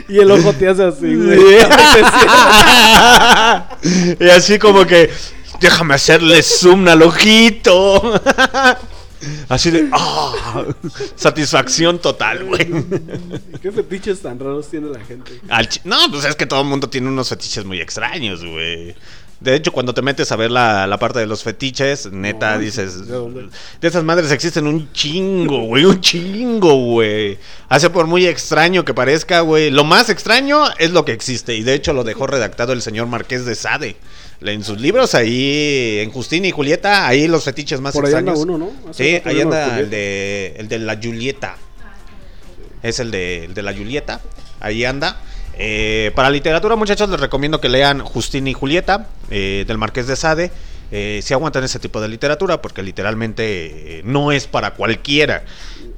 [0.07, 1.57] y el ojo te hace así, güey.
[4.21, 5.11] y así como que,
[5.59, 8.21] déjame hacerle zoom al ojito.
[9.49, 10.65] Así de, ah,
[11.15, 12.67] satisfacción total, güey.
[13.61, 15.41] ¿Qué fetiches tan raros tiene la gente?
[15.49, 18.95] Al chi- no, pues es que todo el mundo tiene unos fetiches muy extraños, güey.
[19.39, 22.59] De hecho, cuando te metes a ver la, la parte de los fetiches, neta, No,
[22.59, 23.07] dices...
[23.07, 23.49] ¿de dónde?
[23.81, 27.37] De esas madres existen un chingo, güey, un chingo, güey.
[27.69, 29.69] Hace por muy extraño que parezca, güey.
[29.71, 31.55] Lo más extraño es lo que existe.
[31.55, 33.97] Y de hecho lo dejó redactado el señor Marqués de Sade.
[34.41, 38.33] En sus libros, ahí, en Justina y Julieta, ahí los fetiches más Por ahí anda
[38.33, 38.55] extraños.
[38.55, 38.89] uno, ¿no?
[38.89, 41.57] Hace Sí, ahí anda el de, el de la Julieta.
[42.83, 44.21] Es el de, el de la Julieta.
[44.59, 45.19] Ahí anda.
[45.57, 50.15] Eh, para literatura, muchachos, les recomiendo que lean Justina y Julieta, eh, del Marqués de
[50.15, 50.51] Sade.
[50.89, 55.43] Eh, si aguantan ese tipo de literatura, porque literalmente eh, no es para cualquiera.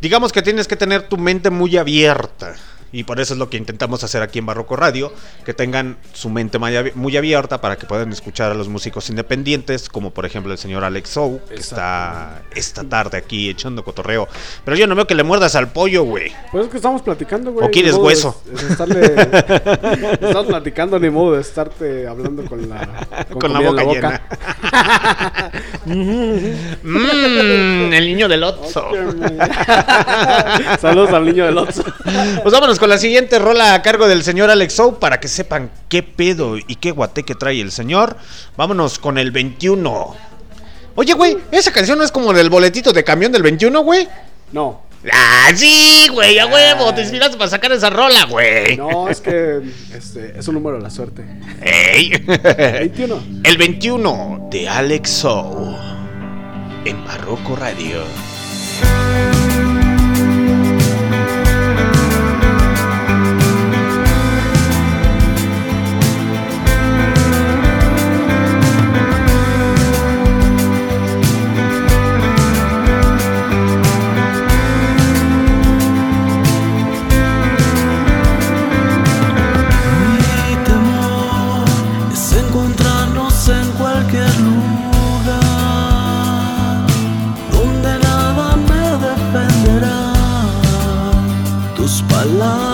[0.01, 2.55] Digamos que tienes que tener tu mente muy abierta.
[2.91, 5.13] Y por eso es lo que intentamos hacer aquí en Barroco Radio,
[5.45, 9.09] que tengan su mente muy abi- muy abierta para que puedan escuchar a los músicos
[9.09, 14.27] independientes, como por ejemplo el señor Alex Sou, que está esta tarde aquí echando cotorreo.
[14.65, 16.31] Pero yo no veo que le muerdas al pollo, güey.
[16.51, 17.67] Pues es que estamos platicando, güey.
[17.67, 18.41] ¿O quieres modo hueso?
[18.53, 19.29] estarle-
[20.21, 22.87] estamos platicando, ni modo de estarte hablando con la,
[23.39, 24.21] Con la comida boca
[25.85, 28.85] en Mmm, el niño del Otso.
[30.79, 31.83] Saludos al niño del Otso.
[32.41, 35.69] Pues vámonos con la siguiente rola a cargo del señor Alex Sou para que sepan
[35.89, 38.17] qué pedo y qué guateque trae el señor.
[38.57, 40.15] Vámonos con el 21.
[40.95, 44.07] Oye, güey, esa canción no es como del boletito de camión del 21, güey.
[44.51, 48.75] No, Ah, sí, güey, a huevo, te inspiraste para sacar esa rola, güey.
[48.75, 49.61] no, es que
[49.95, 51.23] este, es un número de la suerte.
[51.61, 52.11] Ey.
[52.27, 53.23] 21.
[53.45, 55.73] El 21 de Alex Sou
[56.83, 58.03] en Barroco Radio.
[92.19, 92.68] Tus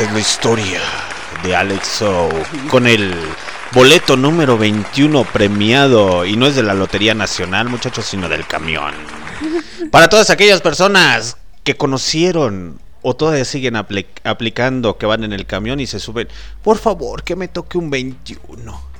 [0.00, 0.80] Es la historia
[1.42, 2.28] de Alex Sow
[2.70, 3.14] con el
[3.72, 8.92] boleto número 21 premiado y no es de la Lotería Nacional, muchachos, sino del camión.
[9.90, 15.46] Para todas aquellas personas que conocieron o todavía siguen apli- aplicando que van en el
[15.46, 16.28] camión y se suben,
[16.62, 18.90] por favor, que me toque un 21.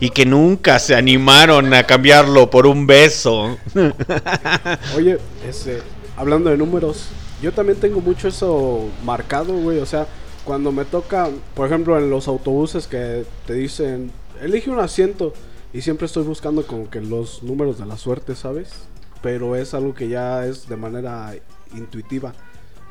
[0.00, 3.56] Y que nunca se animaron a cambiarlo por un beso.
[4.96, 5.82] Oye, este,
[6.16, 7.06] hablando de números,
[7.40, 9.78] yo también tengo mucho eso marcado, güey.
[9.78, 10.06] O sea,
[10.44, 15.32] cuando me toca, por ejemplo, en los autobuses que te dicen, elige un asiento.
[15.72, 18.70] Y siempre estoy buscando como que los números de la suerte, ¿sabes?
[19.22, 21.34] Pero es algo que ya es de manera
[21.74, 22.32] intuitiva.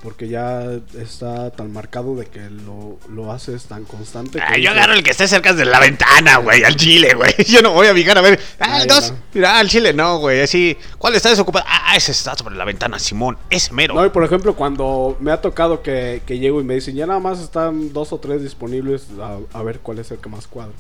[0.04, 0.64] Porque ya
[1.00, 4.38] está tan marcado de que lo, lo haces tan constante.
[4.38, 7.34] que Ah, yo agarro el que esté cerca de la ventana, güey, al chile, güey.
[7.48, 8.38] Yo no voy a fijar a ver.
[8.60, 8.90] Ah, el.
[9.34, 10.42] Mira, al chile no, güey.
[10.42, 10.78] Así.
[10.98, 11.64] ¿Cuál está desocupado?
[11.70, 13.38] Ah, ese está sobre la ventana, Simón.
[13.50, 13.94] Ese mero.
[13.96, 17.08] No, y por ejemplo, cuando me ha tocado que, que llego y me dicen, ya
[17.08, 20.48] nada más están dos o tres disponibles, a, a ver cuál es el que más
[20.48, 20.74] cuadra.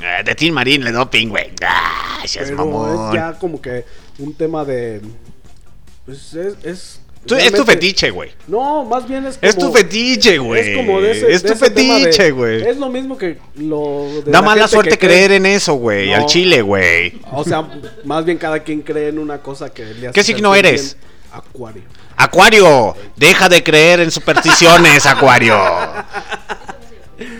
[0.00, 1.50] Eh, de Tim Marín le doping, güey.
[1.66, 3.08] Ah, Pero mamón.
[3.08, 3.84] es ya como que
[4.20, 5.02] un tema de...
[6.06, 6.64] Pues es...
[6.64, 8.30] es Es tu fetiche, güey.
[8.46, 9.50] No, más bien es como...
[9.50, 10.70] Es tu fetiche, güey.
[10.70, 11.32] Es como de ese...
[11.32, 12.62] Es de tu ese fetiche, güey.
[12.66, 14.06] Es lo mismo que lo...
[14.24, 16.10] de Da la mala suerte que creer en eso, güey.
[16.10, 16.16] No.
[16.16, 17.20] Al chile, güey.
[17.32, 17.68] O sea,
[18.04, 20.96] más bien cada quien cree en una cosa que le hace ¿Qué signo eres?
[21.32, 21.82] Acuario.
[22.20, 25.56] Acuario, deja de creer en supersticiones, Acuario.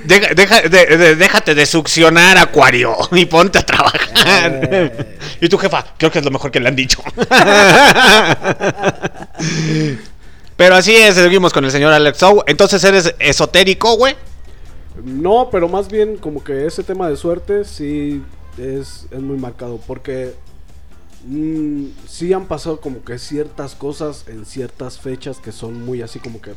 [0.04, 5.06] Deja- deja- de- de- déjate de succionar, Acuario, y ponte a trabajar.
[5.40, 7.00] Y tu jefa, creo que es lo mejor que le han dicho.
[10.56, 12.42] Pero así es, seguimos con el señor Alex Sow.
[12.46, 14.16] Entonces eres esotérico, güey.
[15.04, 18.20] No, pero más bien como que ese tema de suerte sí
[18.58, 20.34] es, es muy marcado porque
[21.24, 26.18] mm, sí han pasado como que ciertas cosas en ciertas fechas que son muy así
[26.18, 26.54] como que...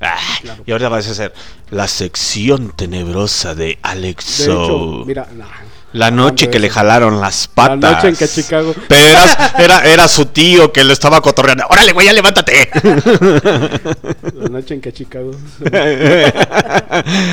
[0.00, 0.62] Ah, Claro.
[0.66, 1.32] Y ahorita vas a hacer
[1.70, 5.44] la sección tenebrosa de Alex De hecho, mira, nah,
[5.92, 7.92] La noche que le jalaron las La patas.
[7.96, 8.74] noche en que Chicago...
[8.88, 11.64] Pero era, era, era su tío que lo estaba cotorreando.
[11.68, 12.70] Órale, güey, ya levántate.
[14.34, 15.32] La noche en que Chicago...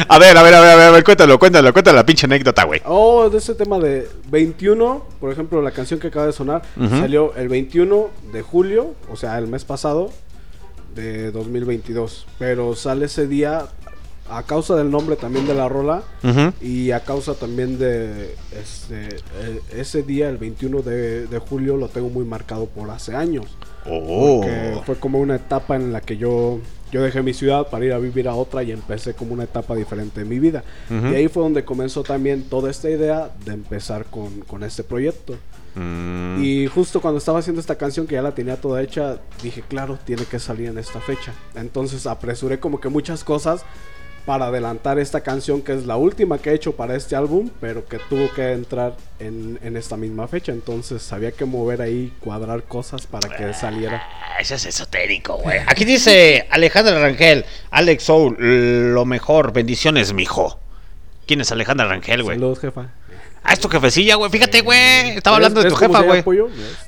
[0.09, 2.81] a ver, a ver, a ver, a ver, cuéntalo, cuéntalo, cuéntalo la pinche anécdota, güey.
[2.85, 6.99] Oh, de ese tema de 21, por ejemplo, la canción que acaba de sonar Ujú.
[6.99, 10.11] salió el 21 de julio, o sea, el mes pasado
[10.97, 12.25] de 2022.
[12.39, 13.67] Pero sale ese día
[14.29, 16.03] a causa del nombre también de la rola
[16.61, 21.87] y a causa también de este, eh, ese día, el 21 de, de julio, lo
[21.87, 23.45] tengo muy marcado por hace años.
[23.89, 24.45] Oh.
[24.85, 26.59] Fue como una etapa en la que yo,
[26.91, 29.75] yo dejé mi ciudad para ir a vivir a otra y empecé como una etapa
[29.75, 30.63] diferente en mi vida.
[30.89, 31.07] Ujú.
[31.07, 35.35] Y ahí fue donde comenzó también toda esta idea de empezar con, con este proyecto.
[35.77, 36.43] Mm.
[36.43, 39.99] Y justo cuando estaba haciendo esta canción que ya la tenía toda hecha, dije, claro,
[40.05, 41.33] tiene que salir en esta fecha.
[41.55, 43.63] Entonces apresuré como que muchas cosas
[44.25, 47.85] para adelantar esta canción que es la última que he hecho para este álbum, pero
[47.85, 50.51] que tuvo que entrar en, en esta misma fecha.
[50.51, 54.03] Entonces había que mover ahí, cuadrar cosas para que saliera.
[54.05, 55.59] Ah, Ese es esotérico, güey.
[55.67, 58.35] Aquí dice Alejandra Rangel, Alex Soul,
[58.93, 60.59] lo mejor, bendiciones, mijo.
[61.25, 62.35] ¿Quién es Alejandra Rangel, güey?
[62.35, 62.89] Saludos, jefa.
[63.49, 64.29] Ah, es tu jefecilla, güey.
[64.29, 65.11] Fíjate, güey.
[65.11, 66.21] Estaba hablando de ¿Ves tu jefa, güey.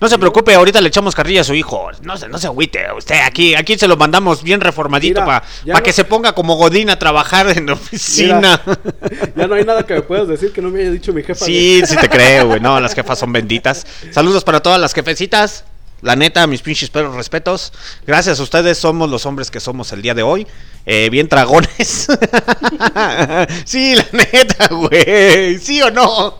[0.01, 1.89] No se preocupe, ahorita le echamos carrilla a su hijo.
[2.01, 2.85] No se, no se agüite.
[2.97, 6.89] Usted aquí, aquí se lo mandamos bien reformadito para no- que se ponga como Godín
[6.89, 8.61] a trabajar en la oficina.
[9.37, 11.45] Ya no hay nada que me puedas decir que no me haya dicho mi jefa.
[11.45, 12.59] Sí, sí te creo, güey.
[12.59, 13.87] No, las jefas son benditas.
[14.11, 15.63] Saludos para todas las jefecitas.
[16.01, 17.71] La neta, mis pinches perros respetos.
[18.07, 20.45] Gracias a ustedes somos los hombres que somos el día de hoy.
[20.91, 22.07] Eh, bien dragones.
[23.65, 25.59] sí, la neta, güey.
[25.59, 26.39] ¿Sí o no?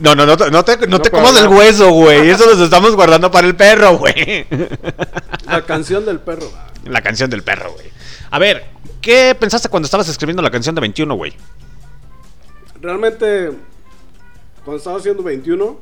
[0.00, 2.30] no, no, no, te- no te, no No te comas el hueso, güey.
[2.30, 4.46] Eso los estamos guardando para el perro, güey.
[5.46, 6.50] La canción del perro.
[6.86, 7.86] la canción del perro, güey.
[8.30, 8.64] A ver,
[9.02, 11.34] ¿qué pensaste cuando estabas escribiendo la canción de 21, güey?
[12.80, 13.50] Realmente,
[14.64, 15.78] cuando estaba haciendo 21...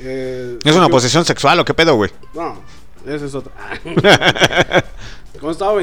[0.00, 2.12] eh, ¿Es una yo- posición sexual o qué pedo, güey?
[2.32, 2.62] No,
[3.06, 3.52] esa es otra.
[5.40, 5.82] Cuando estaba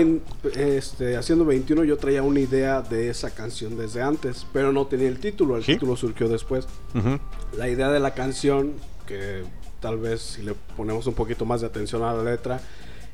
[0.56, 5.08] este, haciendo 21 yo traía una idea de esa canción desde antes, pero no tenía
[5.10, 5.74] el título, el ¿Sí?
[5.74, 6.66] título surgió después.
[6.96, 7.20] Ujú.
[7.58, 8.74] La idea de la canción,
[9.06, 9.44] que
[9.82, 12.62] tal vez si le ponemos un poquito más de atención a la letra,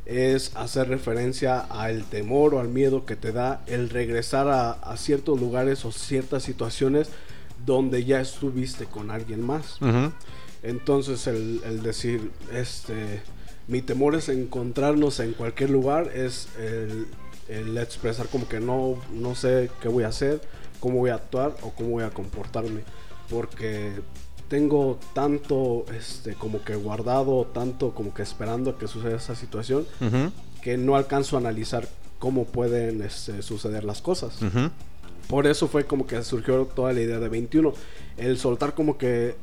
[0.06, 4.98] es hacer referencia al temor o al miedo que te da el regresar a, a
[4.98, 7.10] ciertos lugares o ciertas situaciones
[7.66, 9.82] donde ya estuviste con alguien más.
[9.82, 10.12] Ujú.
[10.62, 13.22] Entonces el, el decir, este,
[13.68, 17.08] mi temor es encontrarnos en cualquier lugar, es el,
[17.50, 20.42] el expresar como que no, no sé qué voy a hacer,
[20.80, 22.82] cómo voy a actuar o cómo voy a comportarme,
[23.30, 23.92] porque
[24.48, 29.88] tengo tanto, este, como que guardado, tanto como que esperando a que suceda esa situación,
[30.00, 30.32] Ujú.
[30.62, 31.88] que no alcanzo a analizar
[32.20, 34.42] cómo pueden este, suceder las cosas.
[34.42, 34.70] Ujú.
[35.28, 37.74] Por eso fue como que surgió toda la idea de 21.
[38.18, 39.36] El soltar como que.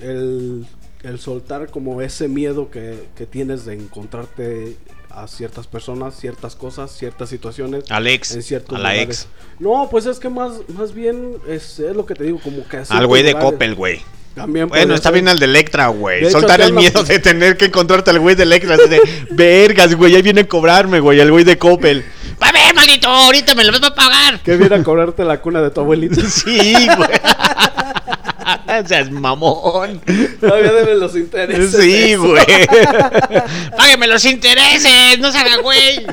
[0.00, 0.66] El,
[1.02, 4.76] el soltar como ese miedo que, que tienes de encontrarte
[5.10, 7.84] a ciertas personas, ciertas cosas, ciertas situaciones.
[7.90, 9.22] Al ex, en ciertos a la lugares.
[9.22, 9.28] ex.
[9.60, 12.82] No, pues es que más, más bien es, es lo que te digo, como que
[12.88, 13.34] Al güey de.
[13.34, 14.00] Coppel, güey.
[14.34, 15.14] También Bueno, está ser.
[15.14, 16.22] bien al de Electra, güey.
[16.24, 18.74] De Soltar el miedo de tener que encontrarte al güey de Electra.
[18.74, 22.04] así de, vergas, güey, ahí viene a cobrarme, güey, el güey de Coppel.
[22.42, 24.42] Va a ver, maldito, ahorita me lo vas a pagar.
[24.42, 26.20] Que viene a cobrarte la cuna de tu abuelita.
[26.28, 27.08] Sí, güey.
[28.84, 30.00] O sea, es mamón.
[30.40, 31.72] Todavía deben los intereses.
[31.82, 32.44] Sí, güey.
[33.76, 36.06] Págueme los intereses, no se haga güey.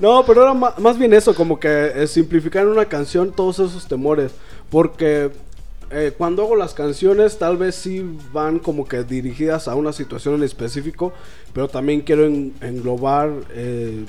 [0.00, 3.58] No, pero era ma- más bien eso, como que eh, simplificar en una canción todos
[3.58, 4.32] esos temores.
[4.70, 5.30] Porque
[5.90, 10.34] eh, cuando hago las canciones, tal vez sí van como que dirigidas a una situación
[10.34, 11.12] en específico,
[11.52, 14.04] pero también quiero en- englobar eh,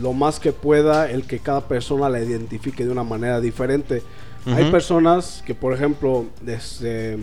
[0.00, 4.02] lo más que pueda el que cada persona la identifique de una manera diferente.
[4.46, 4.72] Hay Ujú.
[4.72, 7.16] personas que, por ejemplo, este,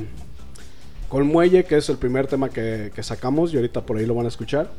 [1.09, 4.15] con Muelle, que es el primer tema que, que sacamos, y ahorita por ahí lo
[4.15, 4.69] van a escuchar.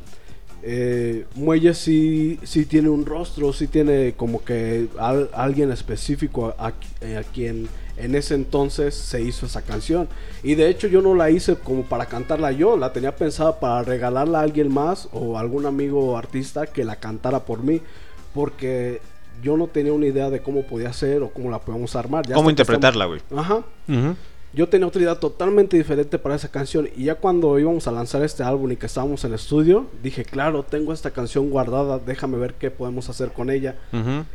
[0.65, 6.67] eh, Muelle sí, sí tiene un rostro, sí tiene como que al- alguien específico a,
[6.67, 7.67] a- a quien
[7.97, 10.07] en ese entonces se hizo esa canción.
[10.41, 13.83] Y de hecho yo no la hice como para cantarla yo, la tenía pensada para
[13.83, 17.81] regalarla a alguien más o algún amigo artista que la cantara por mí.
[18.33, 19.01] Porque
[19.41, 22.25] yo no tenía una idea de cómo podía ser o cómo la podíamos armar.
[22.27, 23.19] Ya ¿Cómo interpretarla, güey?
[23.19, 24.15] estamos- Ajá.
[24.55, 28.21] Yo tenía otra idea totalmente diferente para esa canción y ya cuando íbamos a lanzar
[28.23, 32.37] este álbum y que estábamos en el estudio, dije, claro, tengo esta canción guardada, déjame
[32.37, 33.75] ver qué podemos hacer con ella.
[33.91, 34.25] Ujú.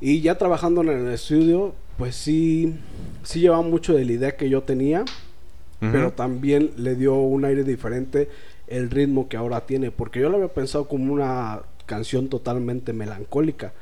[0.00, 2.76] Y ya trabajando en el estudio, pues sí,
[3.24, 5.92] sí llevaba mucho de la idea que yo tenía, Ujú.
[5.92, 8.30] pero también le dio un aire diferente
[8.68, 13.72] el ritmo que ahora tiene, porque yo lo había pensado como una canción totalmente melancólica,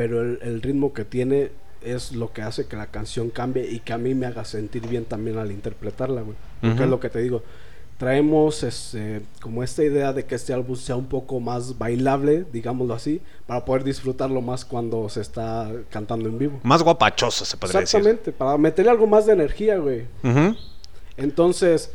[0.00, 1.50] pero el, el ritmo que tiene
[1.82, 4.88] es lo que hace que la canción cambie y que a mí me haga sentir
[4.88, 6.38] bien también al interpretarla, güey.
[6.62, 6.84] Porque Ujú.
[6.84, 7.42] es lo que te digo.
[7.98, 12.94] Traemos este, como esta idea de que este álbum sea un poco más bailable, digámoslo
[12.94, 16.60] así, para poder disfrutarlo más cuando se está cantando en vivo.
[16.62, 17.98] Más guapachoso, se podría decir.
[17.98, 20.06] Exactamente, para meterle algo más de energía, güey.
[20.24, 20.56] Ujú.
[21.18, 21.92] Entonces,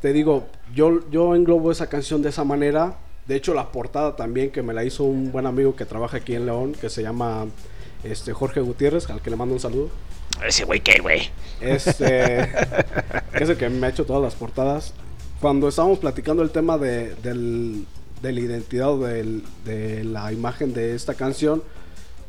[0.00, 2.96] te digo, yo, yo englobo esa canción de esa manera.
[3.26, 6.34] De hecho, la portada también, que me la hizo un buen amigo que trabaja aquí
[6.34, 7.46] en León, que se llama
[8.04, 9.90] este, Jorge Gutiérrez, al que le mando un saludo.
[10.44, 11.30] Ese güey, ¿qué, güey?
[11.60, 12.48] Este,
[13.32, 14.92] que es el que me ha hecho todas las portadas.
[15.40, 17.86] Cuando estábamos platicando el tema de, del-
[18.22, 21.62] de la identidad o del- de la imagen de esta canción,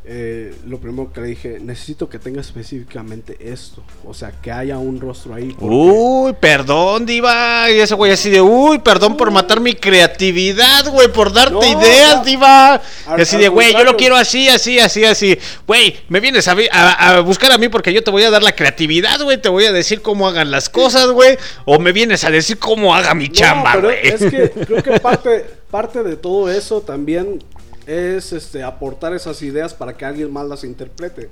[0.06, 3.82] eh, lo primero que le dije, necesito que tenga específicamente esto.
[4.06, 5.56] O sea, que haya un rostro ahí.
[5.58, 7.72] porque- Uy, perdón, Diva.
[7.72, 11.64] Y ese güey así de, uy, perdón por matar mi creatividad, güey, por darte No,
[11.82, 12.24] ideas, no.
[12.26, 12.82] Diva.
[13.08, 15.38] Al- Y así de, güey, yo lo quiero así, así, así, así.
[15.66, 18.30] Güey, me vienes a, vi- a- a buscar a mí porque yo te voy a
[18.30, 19.38] dar la creatividad, güey.
[19.42, 21.38] Te voy a decir cómo hagan las cosas, güey.
[21.66, 24.00] O me vienes a decir cómo haga mi No, chamba, güey.
[24.04, 27.42] es que creo que parte, parte de todo eso también
[27.88, 31.30] es este aportar esas ideas para que alguien más las interprete.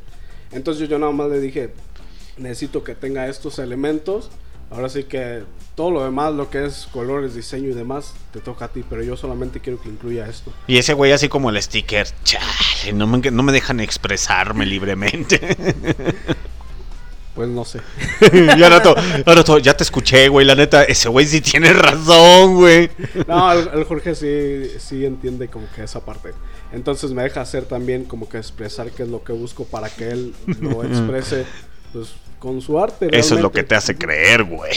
[0.52, 1.74] Entonces yo nada más le dije,
[2.38, 4.30] necesito que tenga estos elementos.
[4.70, 5.44] Ahora sí que
[5.76, 9.04] todo lo demás, lo que es colores, diseño y demás, te toca a ti, pero
[9.04, 10.54] yo solamente quiero que incluya esto.
[10.68, 15.40] Y ese güey así como el sticker, chale, no me, no me dejan expresarme libremente.
[17.36, 17.80] Pues no sé.
[18.58, 18.94] ya, rato,
[19.26, 22.90] rato, ya te escuché, güey, la neta, ese güey sí tiene razón, güey.
[23.28, 26.32] No, el, el Jorge sí, sí entiende como que esa parte.
[26.74, 30.10] Entonces me deja hacer también como que expresar qué es lo que busco para que
[30.10, 31.46] él lo exprese
[31.94, 33.06] pues, con su arte.
[33.08, 33.60] Eso es lo realmente.
[33.62, 34.74] que te hace creer, güey.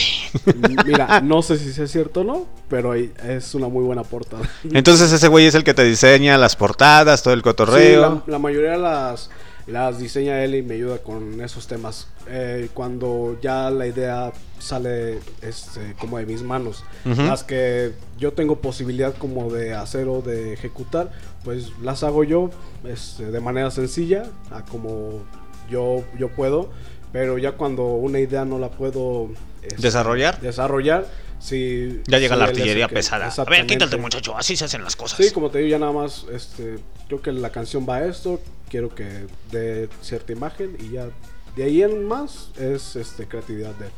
[0.86, 4.48] Mira, no sé si sea cierto o no, pero es una muy buena portada.
[4.72, 8.22] Entonces ese güey es el que te diseña las portadas, todo el Sí, cotorreo.
[8.26, 9.30] la, la mayoría de las,
[9.66, 12.08] las diseña él y me ayuda con esos temas.
[12.28, 16.84] Eh, cuando ya la idea sale este, como de mis manos.
[17.04, 17.22] Ujú.
[17.22, 21.12] Las que yo tengo posibilidad como de hacer o de ejecutar,
[21.44, 22.50] pues las hago yo
[22.84, 25.22] este, de manera sencilla, a como
[25.70, 26.68] yo, yo puedo.
[27.12, 29.30] Pero ya cuando una idea no la puedo
[29.62, 30.40] este, ¿Desarrollar?
[30.40, 31.06] desarrollar,
[31.39, 32.01] sí.
[32.07, 33.32] Ya llega la artillería que- pesada.
[33.37, 35.18] A ver, quítate, muchacho, así se hacen las cosas.
[35.18, 36.78] Sí, como te digo, ya nada más, este,
[37.09, 41.09] creo que la canción va a esto, quiero que dé cierta imagen y ya
[41.57, 43.93] de ahí en más es este creatividad de él.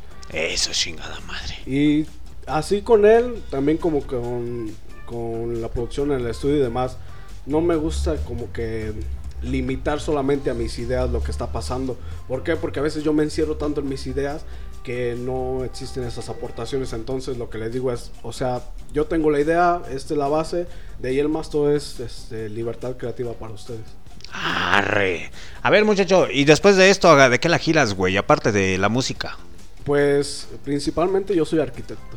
[0.51, 1.55] Eso, chingada madre.
[1.65, 2.05] Y
[2.45, 4.69] así con él, también como con,
[5.05, 6.97] con la producción en el estudio y demás,
[7.45, 8.91] no me gusta como que
[9.41, 11.97] limitar solamente a mis ideas lo que está pasando.
[12.27, 12.55] ¿Por qué?
[12.55, 14.41] Porque a veces yo me encierro tanto en mis ideas
[14.87, 16.93] que no existen esas aportaciones.
[16.93, 18.61] Entonces lo que les digo es, o sea,
[18.93, 20.65] yo tengo la idea, esta es la base,
[20.99, 23.81] de ahí el más todo es este, libertad creativa para ustedes.
[24.31, 25.29] Arre.
[25.61, 28.15] A ver, muchacho, y después de esto, ¿de qué la giras, güey?
[28.15, 29.37] Aparte de la música.
[29.83, 32.16] Pues principalmente yo soy arquitecto.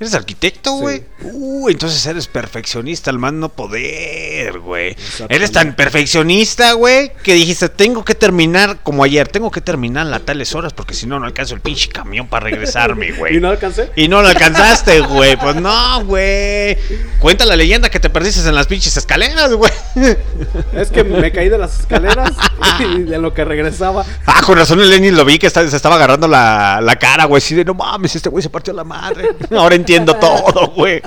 [0.00, 0.80] ¿Eres arquitecto, Sí.
[0.80, 1.02] güey?
[1.22, 4.96] Uh, entonces eres perfeccionista, al más no poder, güey.
[5.28, 10.18] Eres tan perfeccionista, güey, que dijiste, tengo que terminar, como ayer, tengo que terminar a
[10.20, 13.36] tales horas porque si no, no alcanzo el pinche camión para regresarme, güey.
[13.36, 13.90] ¿Y no alcancé?
[13.96, 15.36] Y no lo alcanzaste, güey.
[15.36, 16.76] Pues no, güey.
[17.20, 19.72] Cuenta la leyenda que te perdiste en las pinches escaleras, güey.
[20.74, 22.30] Es que me caí de las escaleras
[22.80, 24.04] y de lo que regresaba.
[24.26, 27.24] Ah, con razón el Lenny lo vi que está- se estaba agarrando la, la cara,
[27.26, 27.38] güey.
[27.38, 29.28] Así de, no mames, este güey se partió la madre.
[29.56, 31.00] Ahora entiendo todo, güey.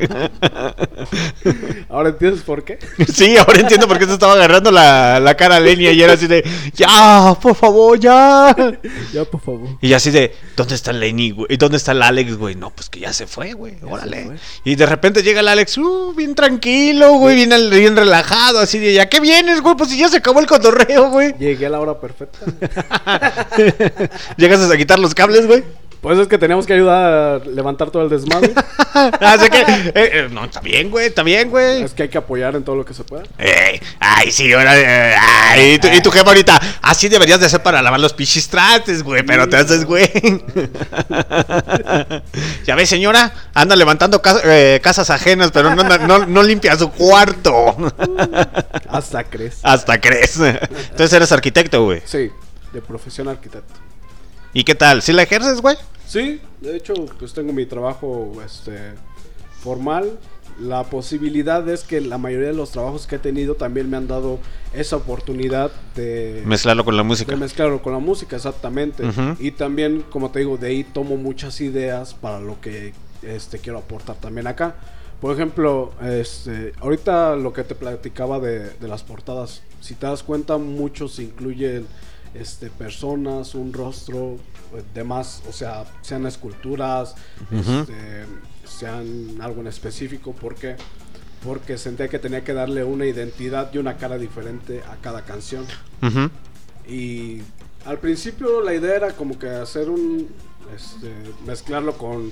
[1.89, 2.79] Ahora entiendes por qué.
[3.13, 6.13] Sí, ahora entiendo por qué se estaba agarrando la, la cara a Lenny y era
[6.13, 8.55] así de, ya, por favor, ya.
[9.13, 9.69] Ya, por favor.
[9.81, 11.47] Y así de, ¿dónde está Lenny, güey?
[11.49, 12.55] ¿Y dónde está el Alex, güey?
[12.55, 13.75] No, pues que ya se fue, güey.
[13.83, 14.25] Órale.
[14.25, 14.35] fue.
[14.63, 19.07] Y de repente llega el Alex, uh, bien tranquilo, güey, bien relajado, así de, ¿ya
[19.07, 19.75] qué vienes, güey?
[19.75, 21.33] Pues si ya se acabó el cotorreo, güey.
[21.37, 22.39] Llegué a la hora perfecta.
[24.37, 25.63] Llegas a quitar los cables, güey.
[26.01, 28.53] Pues es que teníamos que ayudar a levantar todo el desmadre.
[29.19, 31.81] Así que, eh, eh, no, está bien, güey, está bien, güey.
[31.83, 33.23] es que hay que apoyar en todo lo que se pueda.
[33.37, 34.77] Ey, ay, sí, ahora.
[34.79, 36.59] eh, ay, y tu, y tu jefa ahorita.
[36.81, 39.23] Así deberías de hacer para lavar los pichis trastes, güey.
[39.23, 40.07] Pero te haces, güey.
[42.65, 43.33] ya ves, señora.
[43.53, 47.75] Anda levantando ca- eh, casas ajenas, pero no, no, no limpia su cuarto.
[48.89, 49.59] Hasta crees.
[49.63, 50.39] Hasta crees.
[50.39, 52.01] Entonces eres arquitecto, güey.
[52.05, 52.29] Sí,
[52.73, 53.73] de profesión arquitecto.
[54.53, 55.01] ¿Y qué tal?
[55.01, 55.77] ¿Sí la ejerces, güey?
[56.05, 58.93] Sí, de hecho, pues tengo mi trabajo este
[59.61, 60.17] formal
[60.59, 64.07] la posibilidad es que la mayoría de los trabajos que he tenido también me han
[64.07, 64.39] dado
[64.73, 67.31] esa oportunidad de, Mezclarlo con la música.
[67.31, 69.03] de mezclarlo con la música, exactamente.
[69.39, 73.79] Y también, como te digo, de ahí tomo muchas ideas para lo que este, quiero
[73.79, 74.75] aportar también acá.
[75.21, 80.23] Por ejemplo, este, ahorita lo que te platicaba de, de las portadas, si te das
[80.23, 81.87] cuenta, muchos incluyen
[82.39, 84.35] este, personas, un rostro,
[84.75, 87.15] eh, demás, o sea, sean esculturas,
[87.51, 88.25] este,
[88.65, 90.33] sean algo en específico.
[90.33, 90.75] ¿Por qué?
[91.43, 95.65] Porque sentía que tenía que darle una identidad y una cara diferente a cada canción.
[96.87, 97.41] Y
[97.85, 100.27] al principio la idea era como que hacer un.
[100.75, 101.09] Este,
[101.45, 102.31] mezclarlo con,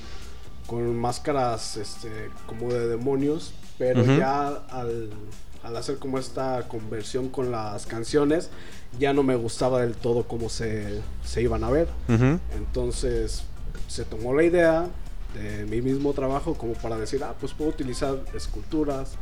[0.68, 2.10] con máscaras este,
[2.46, 3.54] como de demonios.
[3.78, 5.10] Pero ya al,
[5.66, 8.50] al hacer como esta conversión con las canciones,
[9.00, 11.88] ya no me gustaba del todo cómo se, se iban a ver.
[12.56, 13.44] Entonces
[13.88, 14.88] se tomó la idea
[15.34, 19.16] de mi mismo trabajo como para decir, ah, pues puedo utilizar esculturas,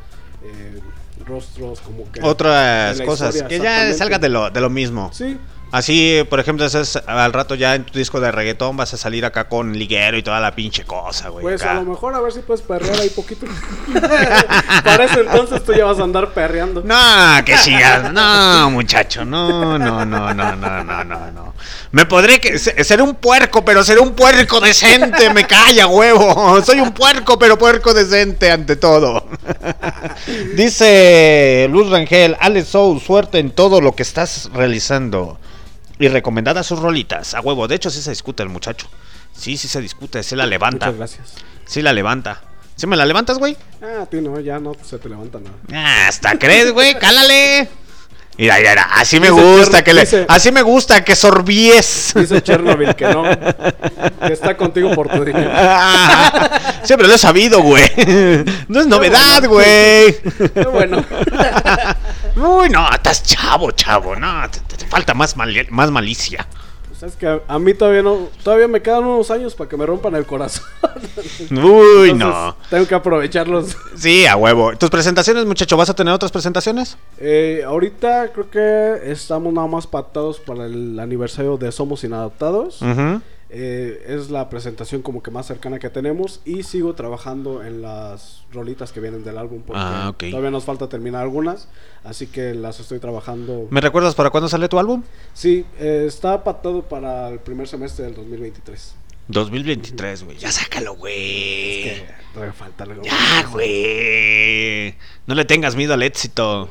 [0.44, 0.80] eh,
[1.26, 2.22] rostros, como que...
[2.22, 3.36] Otras cosas.
[3.36, 5.12] historia, que ya salgas de lo, de lo mismo.
[5.14, 5.38] Sí,
[5.74, 9.26] Así, por ejemplo, haces al rato ya en tu disco de reggaetón vas a salir
[9.26, 11.42] acá con liguero y toda la pinche cosa, güey.
[11.42, 11.72] pues acá.
[11.72, 13.48] a lo mejor a ver si puedes perrear ahí poquito.
[14.84, 16.84] para eso entonces tú ya vas a andar perreando.
[16.86, 18.14] No, que sigas.
[18.14, 19.26] No, muchacho.
[19.26, 21.54] No, no, no, no, no, no, no, no.
[21.92, 25.34] Me podré que se- ser un puerco, pero seré un puerco decente.
[25.34, 26.62] Me calla, huevo.
[26.62, 29.26] Soy un puerco, pero puerco decente ante todo.
[30.56, 31.03] Dice
[31.70, 35.40] Luz Rangel, Alex Sou, suerte en todo lo que estás realizando.
[36.00, 37.34] Y recomendadas sus rolitas.
[37.34, 37.68] A huevo.
[37.68, 38.88] De hecho, sí se discute el muchacho.
[39.36, 40.24] Sí, sí se discute.
[40.24, 40.88] Sí la levanta.
[40.88, 41.34] Muchas gracias.
[41.66, 42.42] Sí la levanta.
[42.76, 43.56] ¿Sí me la levantas, güey?
[43.82, 45.56] Ah, a ti no, ya no se te levanta nada.
[45.72, 47.70] Ah, Hasta crees, güey, cálale.
[48.38, 52.14] Mira, mira, así me Dice gusta Cher- que le, dice- así me gusta que sorbies.
[52.16, 53.24] Dice Chernobyl que no,
[54.28, 55.52] que está contigo por tu dinero.
[56.84, 57.84] Siempre lo he sabido, güey.
[58.68, 60.18] No es novedad, güey.
[60.72, 61.04] Bueno,
[62.36, 64.16] Uy, no, estás chavo, chavo.
[64.16, 66.48] No, te, te- te falta más, más malicia.
[67.04, 69.86] Pues es que a, mí todavía no, todavía me quedan unos años para que me
[69.86, 70.64] rompan el corazón.
[71.52, 72.56] Uy, Entonces, no.
[72.70, 73.76] Tengo que aprovecharlos.
[73.98, 74.74] Sí, a huevo.
[74.78, 75.76] ¿Tus presentaciones, muchacho?
[75.76, 76.98] ¿Vas a tener otras presentaciones?
[77.18, 82.80] Eh, ahorita creo que estamos nada más pactados para el aniversario de Somos Inadaptados.
[83.56, 88.46] Eh, es la presentación como que más cercana que tenemos y sigo trabajando en las
[88.52, 91.68] rolitas que vienen del álbum porque Ah, todavía nos falta terminar algunas,
[92.04, 93.68] así que las estoy trabajando.
[93.70, 95.04] ¿Me recuerdas para cuándo sale tu álbum?
[95.36, 98.96] Sí, eh, está pactado para el primer semestre del 2023.
[99.28, 100.38] 2023, güey.
[100.40, 101.84] Ya sácalo, güey.
[101.84, 103.04] Que todavía falta algo.
[103.04, 104.96] Ya, güey.
[105.28, 106.70] No le tengas miedo al éxito.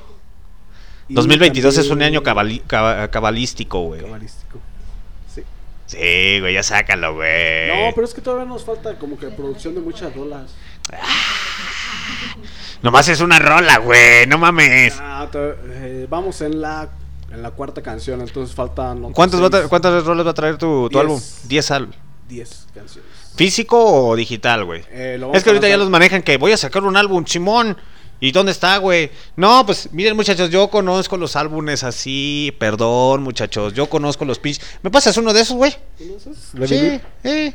[1.08, 4.00] Y 2022 es un también- año cabali- caba- cabalístico, güey.
[4.02, 4.58] cabalístico.
[5.92, 6.40] Sí.
[6.40, 7.68] Güey, ya sácalo, güey.
[7.68, 10.50] No, pero es que todavía nos falta como que producción de muchas rolas.
[12.82, 14.26] Nomás es una rola, güey.
[14.26, 14.94] No mames.
[15.00, 16.88] Ah, eh, vamos en la
[17.32, 20.98] en la cuarta canción, entonces faltan ¿Cuántos va ¿Cuántas rolas va a traer tu, tu
[20.98, 21.00] Diez.
[21.00, 21.20] álbum?
[21.44, 21.88] 10 al.
[22.28, 23.10] 10 canciones.
[23.36, 24.82] ¿Físico o digital, güey?
[24.90, 27.78] Eh, Es que ahorita ya los manejan que voy a sacar un álbum, Simón.
[28.22, 29.10] ¿Y dónde está, güey?
[29.34, 32.54] No, pues miren, muchachos, yo conozco los álbumes así.
[32.56, 34.60] Perdón, muchachos, yo conozco los pitch.
[34.80, 35.74] ¿Me pasas uno de esos, güey?
[35.98, 36.52] ¿Conoces?
[36.52, 37.52] ¿De Sí, eh.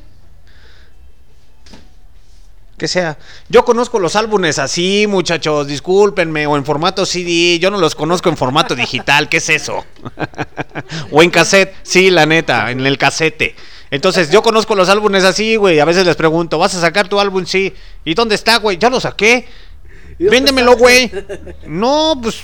[2.78, 3.18] Que sea.
[3.48, 8.28] Yo conozco los álbumes así, muchachos, discúlpenme, o en formato CD, yo no los conozco
[8.28, 9.86] en formato digital, ¿qué es eso?
[11.12, 13.56] o en cassette, sí, la neta, en el casete.
[13.90, 17.22] Entonces, yo conozco los álbumes así, güey, a veces les pregunto, ¿vas a sacar tu
[17.22, 17.46] álbum?
[17.46, 17.74] Sí.
[18.04, 18.78] ¿Y dónde está, güey?
[18.78, 19.48] Ya lo saqué.
[20.20, 21.12] ¿Y dónde Véndemelo, güey.
[21.68, 22.42] No, pues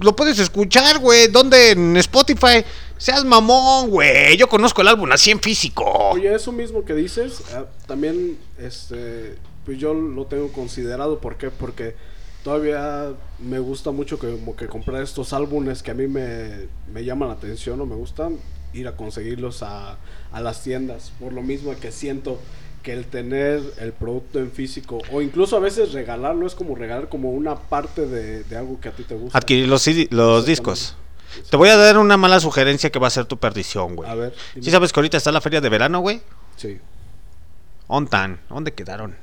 [0.00, 1.28] lo puedes escuchar, güey.
[1.28, 1.72] ¿Dónde?
[1.72, 2.64] En Spotify.
[2.96, 4.36] Seas mamón, güey.
[4.36, 5.84] Yo conozco el álbum así en físico.
[5.84, 9.36] Oye, eso mismo que dices, eh, también este
[9.68, 11.50] pues yo lo tengo considerado, ¿por qué?
[11.50, 11.94] Porque
[12.42, 17.04] todavía me gusta mucho que, como que comprar estos álbumes que a mí me, me
[17.04, 18.38] llaman la atención o me gustan,
[18.72, 19.98] ir a conseguirlos a,
[20.32, 22.38] a las tiendas, por lo mismo que siento
[22.82, 27.08] que el tener el producto en físico o incluso a veces regalarlo es como regalar
[27.08, 29.36] como una parte de, de algo que a ti te gusta.
[29.38, 30.96] Adquirir los, CD los discos.
[31.50, 34.08] Te voy a dar una mala sugerencia que va a ser tu perdición, güey.
[34.08, 34.34] A ver.
[34.54, 34.72] ¿Sí dime.
[34.72, 36.22] sabes que ahorita está la feria de verano, güey?
[36.56, 36.78] Sí.
[37.86, 38.40] ¿Ontan?
[38.48, 39.16] ¿Dónde quedaron?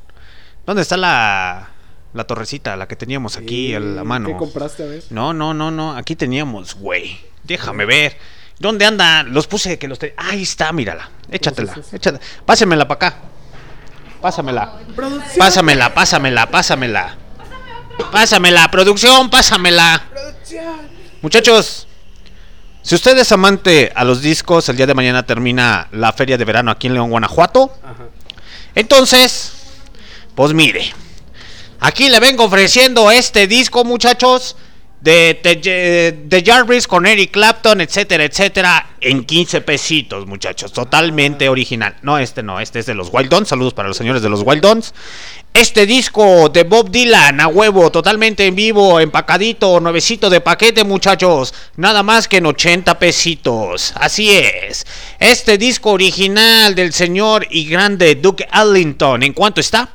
[0.65, 1.71] ¿Dónde está la,
[2.13, 4.27] la torrecita, la que teníamos aquí a la ¿Y mano?
[4.27, 5.03] ¿Qué compraste a ver?
[5.09, 5.95] No, no, no, no.
[5.95, 7.19] Aquí teníamos, güey.
[7.43, 8.17] Déjame ver.
[8.59, 9.23] ¿Dónde anda?
[9.23, 10.13] Los puse que los te...
[10.17, 11.09] Ahí está, mírala.
[11.29, 11.73] Échatela.
[11.77, 11.93] es?
[11.93, 12.23] Échatela.
[12.45, 13.21] Pásamela para acá.
[14.25, 14.73] Pásamela.
[15.37, 17.15] Pásamela, pásamela, pásamela.
[18.11, 20.01] Pásamela, producción, pásamela.
[21.21, 21.85] Muchachos,
[22.81, 26.43] si usted es amante a los discos, el día de mañana termina la feria de
[26.43, 27.71] verano aquí en León, Guanajuato.
[27.83, 28.05] Ajá.
[28.73, 29.53] Entonces,
[30.33, 30.91] pues mire,
[31.79, 34.55] Aquí le vengo ofreciendo este disco, muchachos.
[35.05, 40.73] De, de, de Jarvis con Eric Clapton, etcétera, etcétera, en 15 pesitos, muchachos.
[40.73, 41.95] Totalmente original.
[42.01, 43.47] No, este no, este es de los Wild Dons.
[43.47, 44.95] Saludos para los señores de los Wild Dons.
[45.53, 51.53] Este disco de Bob Dylan a huevo, totalmente en vivo, empacadito, nuevecito de paquete, muchachos.
[51.75, 53.93] Nada más que en 80 pesitos.
[53.95, 54.87] Así es.
[55.19, 59.87] Este disco original del señor y grande Duke Ellington, ¿en cuánto está?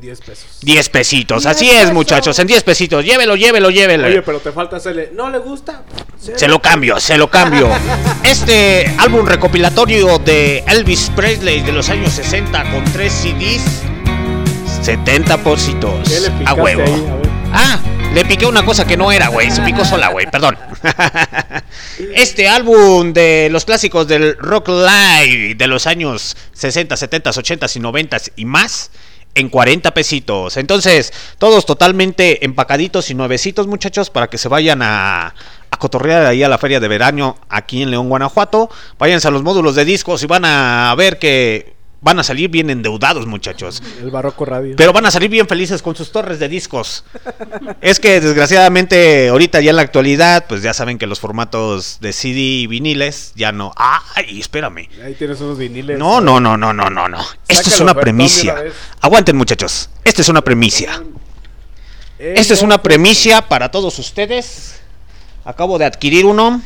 [0.00, 0.46] En 10 pesos.
[0.62, 1.44] 10 pesitos.
[1.44, 3.04] Así es, muchachos, en 10 pesitos.
[3.04, 4.06] Llévelo, llévelo, llévelo.
[4.06, 5.10] Oye, pero te falta hacerle.
[5.12, 5.82] ¿No le gusta?
[6.18, 7.68] Se lo cambio, se lo cambio.
[8.24, 13.62] Este álbum recopilatorio de Elvis Presley de los años 60 con 3 CDs,
[14.82, 16.08] 70 pesitos.
[16.08, 16.82] ¿Qué le A huevo.
[16.82, 16.92] ahí?
[16.92, 17.30] A ver.
[17.52, 17.78] Ah,
[18.14, 19.50] le piqué una cosa que no era, güey.
[19.50, 20.30] Se picó sola, güey.
[20.30, 20.56] Perdón.
[22.14, 27.80] Este álbum de los clásicos del rock live de los años 60, 70, 80 y
[27.80, 28.90] 90 y más
[29.34, 30.56] en 40 pesitos.
[30.56, 35.34] Entonces, todos totalmente empacaditos y nuevecitos, muchachos, para que se vayan a,
[35.70, 38.70] a cotorrear ahí a la feria de verano aquí en León, Guanajuato.
[38.98, 42.70] Váyanse a los módulos de discos y van a ver que van a salir bien
[42.70, 43.82] endeudados, muchachos.
[44.00, 44.74] El Barroco Radio.
[44.76, 47.04] Pero van a salir bien felices con sus torres de discos.
[47.80, 52.12] Es que desgraciadamente ahorita ya en la actualidad, pues ya saben que los formatos de
[52.12, 53.72] CD y viniles ya no.
[53.76, 54.88] ¡Ay, espérame!
[55.04, 55.98] Ahí tienes unos viniles.
[55.98, 57.18] No, no, no, no, no, no, no.
[57.48, 58.56] Esto es una premicia.
[59.00, 59.90] Aguanten, muchachos.
[60.04, 61.02] Esta es una premicia.
[62.18, 64.80] Eh, Esta es no, una premicia para todos ustedes.
[65.44, 66.62] Acabo de adquirir uno.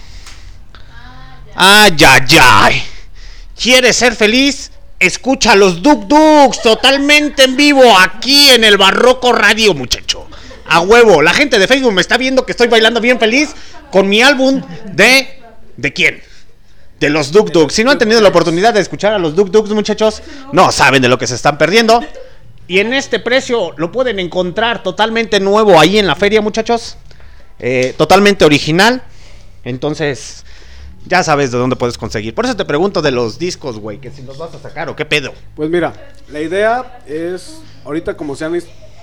[1.55, 2.83] Ay, ay, ay.
[3.61, 4.73] ¿Quieres ser feliz?
[5.05, 10.27] Escucha los Duk Duks totalmente en vivo aquí en el Barroco Radio, muchacho.
[10.67, 11.21] A huevo.
[11.21, 13.51] La gente de Facebook me está viendo que estoy bailando bien feliz
[13.91, 14.63] con mi álbum
[14.95, 15.43] de.
[15.77, 16.23] ¿De quién?
[17.01, 17.75] De los Duk Duks.
[17.75, 20.23] Si no han tenido la oportunidad de escuchar a los Duk Duks, muchachos,
[20.53, 22.03] no saben de lo que se están perdiendo.
[22.67, 26.97] Y en este precio lo pueden encontrar totalmente nuevo ahí en la feria, muchachos.
[27.59, 29.03] Eh, totalmente original.
[29.65, 30.47] Entonces,
[31.07, 32.35] ya sabes de dónde puedes conseguir.
[32.35, 34.97] Por eso te pregunto de los discos, güey, que si los vas a sacar o
[34.97, 35.33] qué pedo.
[35.55, 35.93] Pues mira,
[36.29, 38.59] la idea es, ahorita como se han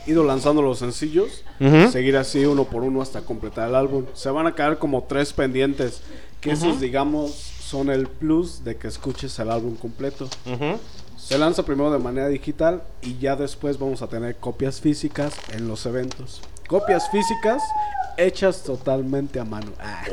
[0.08, 1.44] ido lanzando los sencillos,
[1.92, 4.06] seguir así uno por uno hasta completar el álbum.
[4.14, 6.02] Se van a quedar como tres pendientes,
[6.40, 10.28] que esos digamos son el plus de que escuches el álbum completo.
[11.18, 15.68] Se lanza primero de manera digital y ya después vamos a tener copias físicas en
[15.68, 16.42] los eventos.
[16.72, 17.62] Copias físicas
[18.18, 19.72] hechas totalmente a mano.
[19.82, 20.04] Ah.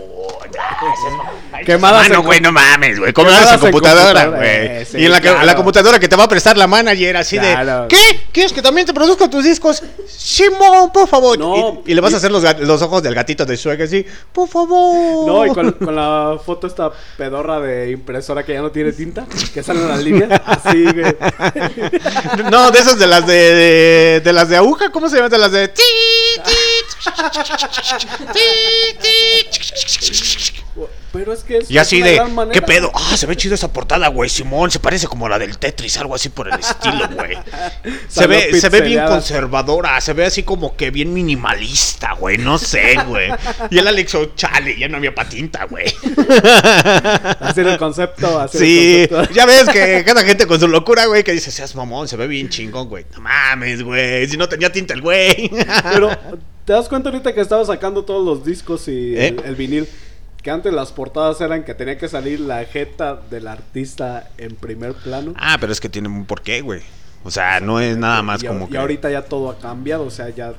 [1.66, 3.12] Quemadas Mano, en güey, no mames, güey.
[3.12, 4.40] Quemadas en computadora, güey.
[4.42, 5.44] eh, sí, y en la, que- claro.
[5.46, 7.82] la computadora que te va a prestar la manager, así Claro.
[7.82, 7.88] de.
[7.88, 8.20] ¿Qué?
[8.32, 9.82] ¿Quieres que también te produzca tus discos?
[10.08, 11.38] Simón, por favor.
[11.38, 13.82] No, y, y le vas y- a hacer los, los ojos del gatito de Shrek
[13.82, 14.06] así.
[14.32, 15.26] Por favor.
[15.26, 19.26] No, y con, con la foto esta pedorra de impresora que ya no tiene tinta,
[19.52, 21.16] que sale en las líneas, así, güey.
[22.50, 25.30] No, de esas de las de, de, de las de aguja, ¿cómo se llaman?
[25.30, 25.68] De las de.
[26.48, 26.56] Ti,
[28.32, 28.48] ti,
[29.00, 30.47] ti, ti.
[31.12, 32.20] Pero es que es, Y así de.
[32.52, 32.90] ¿qué pedo?
[32.94, 34.28] Ah, se ve chido esa portada, güey.
[34.28, 37.36] Simón, se parece como la del Tetris, algo así por el estilo, güey.
[38.08, 42.36] Se ve, se ve bien conservadora, se ve así como que bien minimalista, güey.
[42.38, 43.30] No sé, güey.
[43.70, 45.86] Y el Alex, oh, chale, ya no había patinta, güey.
[47.40, 49.34] Así el concepto, así Sí, era el concepto.
[49.34, 52.26] ya ves que cada gente con su locura, güey, que dice, seas mamón, se ve
[52.26, 53.04] bien chingón, güey.
[53.14, 55.50] No mames, güey, si no tenía tinta el güey.
[55.92, 56.10] Pero,
[56.64, 59.28] ¿te das cuenta ahorita que estaba sacando todos los discos y ¿Eh?
[59.28, 59.88] el, el vinil?
[60.48, 64.94] Que antes las portadas eran que tenía que salir la jeta del artista en primer
[64.94, 65.34] plano.
[65.36, 66.80] Ah, pero es que tiene un porqué, güey.
[67.22, 68.78] O sea, no es nada más y, como y que...
[68.78, 70.54] ahorita ya todo ha cambiado, o sea, ya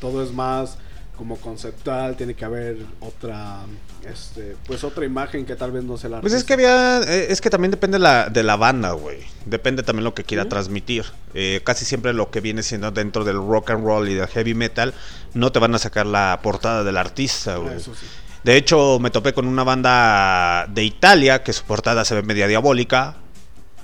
[0.00, 0.78] todo es más
[1.16, 3.62] como conceptual, tiene que haber otra,
[4.08, 7.26] este, pues otra imagen que tal vez no sea la Pues es que había, eh,
[7.30, 9.18] es que también depende la, de la banda, güey.
[9.44, 11.04] Depende también lo que quiera transmitir.
[11.34, 14.54] Eh, casi siempre lo que viene siendo dentro del rock and roll y del heavy
[14.54, 14.94] metal,
[15.34, 17.76] no te van a sacar la portada del artista, güey.
[17.76, 18.06] Eso sí.
[18.44, 22.46] De hecho, me topé con una banda de Italia que su portada se ve media
[22.48, 23.16] diabólica,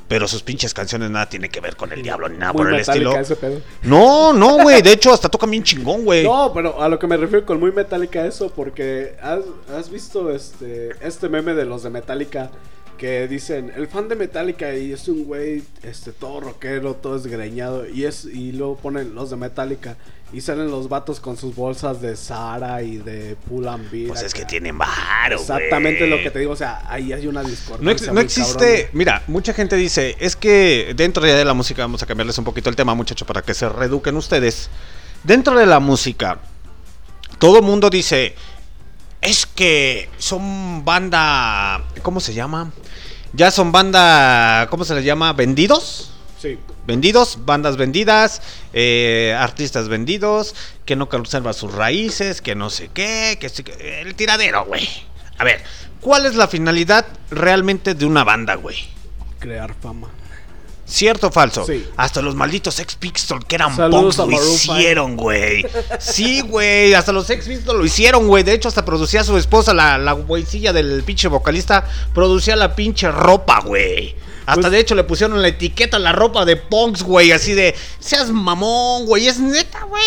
[0.08, 2.74] pero sus pinches canciones nada tiene que ver con el diablo ni nada Muy por
[2.74, 3.14] el estilo.
[3.16, 3.60] ese pedo.
[3.82, 4.82] No, no, güey.
[4.82, 6.24] De hecho, hasta tocan bien chingón, güey.
[6.24, 9.40] No, pero a lo que me refiero con muy metálica eso, porque has,
[9.76, 12.50] has visto este, este meme de los de Metallica
[12.98, 17.88] que dicen, el fan de Metallica y es un güey este, todo rockero, todo esgreñado,
[17.88, 19.96] y, es, y luego ponen los de Metallica
[20.30, 24.08] y salen los vatos con sus bolsas de Sara y de Pull&Bear.
[24.08, 27.42] Pues es que tienen varo, Exactamente lo que te digo, o sea, ahí hay una
[27.42, 27.92] discordancia.
[27.92, 32.02] ex- no existe, mira, mucha gente dice, es que dentro ya de la música, vamos
[32.02, 34.68] a cambiarles un poquito el tema, muchachos, para que se reeduquen ustedes.
[35.24, 36.40] Dentro de la música,
[37.38, 38.34] todo mundo dice,
[39.20, 42.70] es que son banda, ¿cómo se llama?
[43.32, 45.32] Ya son banda, ¿cómo se les llama?
[45.32, 46.12] ¿Vendidos?
[46.40, 46.56] Sí.
[46.86, 48.40] vendidos, bandas vendidas,
[48.72, 50.54] eh, artistas vendidos,
[50.84, 53.50] que no conserva sus raíces, que no sé qué, que
[54.02, 54.88] el tiradero, güey.
[55.36, 55.62] A ver,
[56.00, 58.76] ¿cuál es la finalidad realmente de una banda, güey?
[59.40, 60.08] Crear fama.
[60.88, 61.66] ¿Cierto o falso?
[61.66, 61.86] Sí.
[61.98, 65.66] Hasta los malditos Ex Pistols que eran Saludos punks a lo hicieron, güey.
[65.98, 66.94] Sí, güey.
[66.94, 68.42] Hasta los Ex Pistols lo hicieron, güey.
[68.42, 71.84] De hecho, hasta producía su esposa, la, la güeycilla del pinche vocalista,
[72.14, 74.16] producía la pinche ropa, güey.
[74.46, 77.32] Hasta Pues- de hecho le pusieron la etiqueta a la ropa de punks, güey.
[77.32, 79.26] Así de, seas mamón, güey.
[79.28, 80.04] Es neta, güey.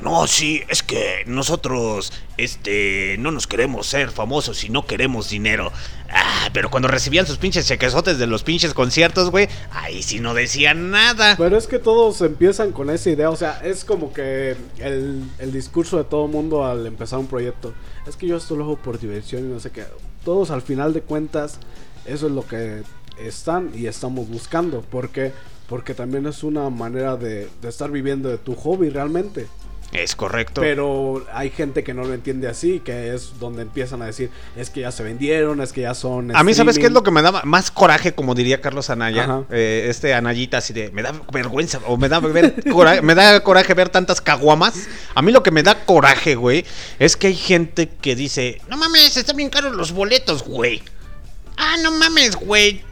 [0.00, 5.72] No, sí, es que nosotros, este, no nos queremos ser famosos y no queremos dinero.
[6.10, 10.32] Ah, pero cuando recibían sus pinches chequezotes de los pinches conciertos, güey, ahí sí no
[10.32, 11.34] decían nada.
[11.36, 15.52] Pero es que todos empiezan con esa idea, o sea, es como que el, el
[15.52, 17.74] discurso de todo mundo al empezar un proyecto.
[18.06, 19.86] Es que yo esto lo hago por diversión y no sé qué.
[20.24, 21.58] Todos al final de cuentas,
[22.06, 22.82] eso es lo que
[23.18, 24.82] están y estamos buscando.
[24.82, 25.32] ¿Por qué?
[25.68, 29.48] Porque también es una manera de, de estar viviendo de tu hobby realmente.
[29.94, 30.60] Es correcto.
[30.60, 34.68] Pero hay gente que no lo entiende así, que es donde empiezan a decir, es
[34.68, 36.34] que ya se vendieron, es que ya son...
[36.34, 36.94] a mí, ¿sabes qué es streaming".
[36.94, 39.42] lo que me da más coraje, como diría Carlos Anaya?
[39.50, 43.40] Eh, este Anayita, así de, me da vergüenza, o me da, ver, cora- me da
[43.44, 44.88] coraje ver tantas caguamas.
[45.14, 46.64] A mí lo que me da coraje, güey,
[46.98, 50.82] es que hay gente que dice, no mames, están bien caros los boletos, güey.
[51.56, 52.82] Ah, no mames, güey.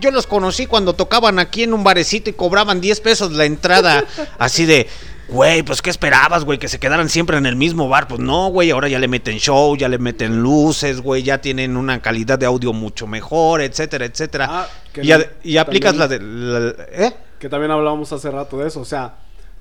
[0.00, 4.04] Yo los conocí cuando tocaban aquí en un barecito y cobraban 10 pesos la entrada.
[4.38, 4.88] Así de,
[5.28, 6.58] güey, pues ¿qué esperabas, güey?
[6.58, 8.08] Que se quedaran siempre en el mismo bar.
[8.08, 11.76] Pues no, güey, ahora ya le meten show, ya le meten luces, güey, ya tienen
[11.76, 14.46] una calidad de audio mucho mejor, etcétera, etcétera.
[14.48, 16.20] Ah, que y, no- y aplicas la de...
[16.20, 17.12] la- ¿Eh?
[17.38, 19.16] Que también hablábamos hace rato de eso, o sea,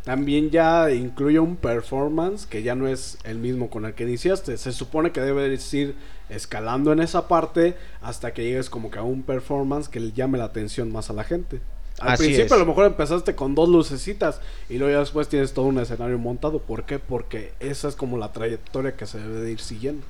[0.06, 4.56] también ya incluye un performance que ya no es el mismo con el que iniciaste.
[4.58, 5.96] Se supone que debes ir
[6.30, 10.38] escalando en esa parte hasta que llegues como que a un performance que le llame
[10.38, 11.60] la atención más a la gente.
[12.00, 12.52] Al Así principio es.
[12.52, 16.18] a lo mejor empezaste con dos lucecitas y luego ya después tienes todo un escenario
[16.18, 16.60] montado.
[16.60, 17.00] ¿Por qué?
[17.00, 20.06] Porque esa es como la trayectoria que se debe de ir siguiendo.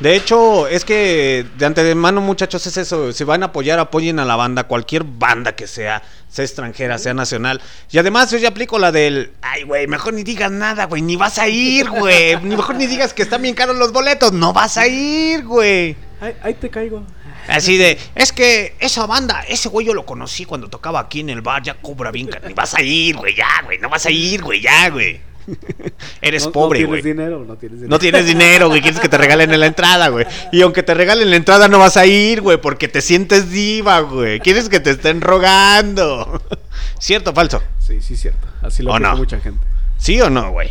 [0.00, 3.12] De hecho, es que de antemano, muchachos, es eso.
[3.12, 7.14] Si van a apoyar, apoyen a la banda, cualquier banda que sea, sea extranjera, sea
[7.14, 7.60] nacional.
[7.90, 9.30] Y además, yo ya aplico la del.
[9.40, 11.02] Ay, güey, mejor ni digas nada, güey.
[11.02, 12.36] Ni vas a ir, güey.
[12.42, 14.32] Ni mejor ni digas que están bien caros los boletos.
[14.32, 15.96] No vas a ir, güey.
[16.20, 17.04] Ay, ahí te caigo.
[17.48, 21.30] Así de, es que esa banda, ese güey yo lo conocí cuando tocaba aquí en
[21.30, 24.10] el bar, ya cobra bien, ni vas a ir, güey, ya, güey, no vas a
[24.10, 25.20] ir, güey, ya, güey.
[26.22, 27.02] Eres no, pobre, no güey.
[27.02, 27.90] tienes dinero, no tienes dinero.
[27.90, 28.80] No tienes dinero, güey.
[28.80, 30.24] Quieres que te regalen en la entrada, güey.
[30.52, 34.00] Y aunque te regalen la entrada, no vas a ir, güey, porque te sientes diva,
[34.00, 34.38] güey.
[34.40, 36.40] Quieres que te estén rogando.
[37.00, 37.60] ¿Cierto o falso?
[37.80, 38.46] Sí, sí, cierto.
[38.62, 39.16] Así lo ¿O piensa no?
[39.16, 39.66] mucha gente.
[39.98, 40.70] ¿Sí o no, güey?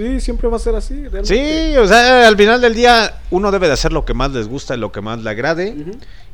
[0.00, 0.94] Sí, siempre va a ser así.
[0.94, 1.26] Realmente.
[1.26, 4.48] Sí, o sea, al final del día, uno debe de hacer lo que más les
[4.48, 5.76] gusta y lo que más le agrade.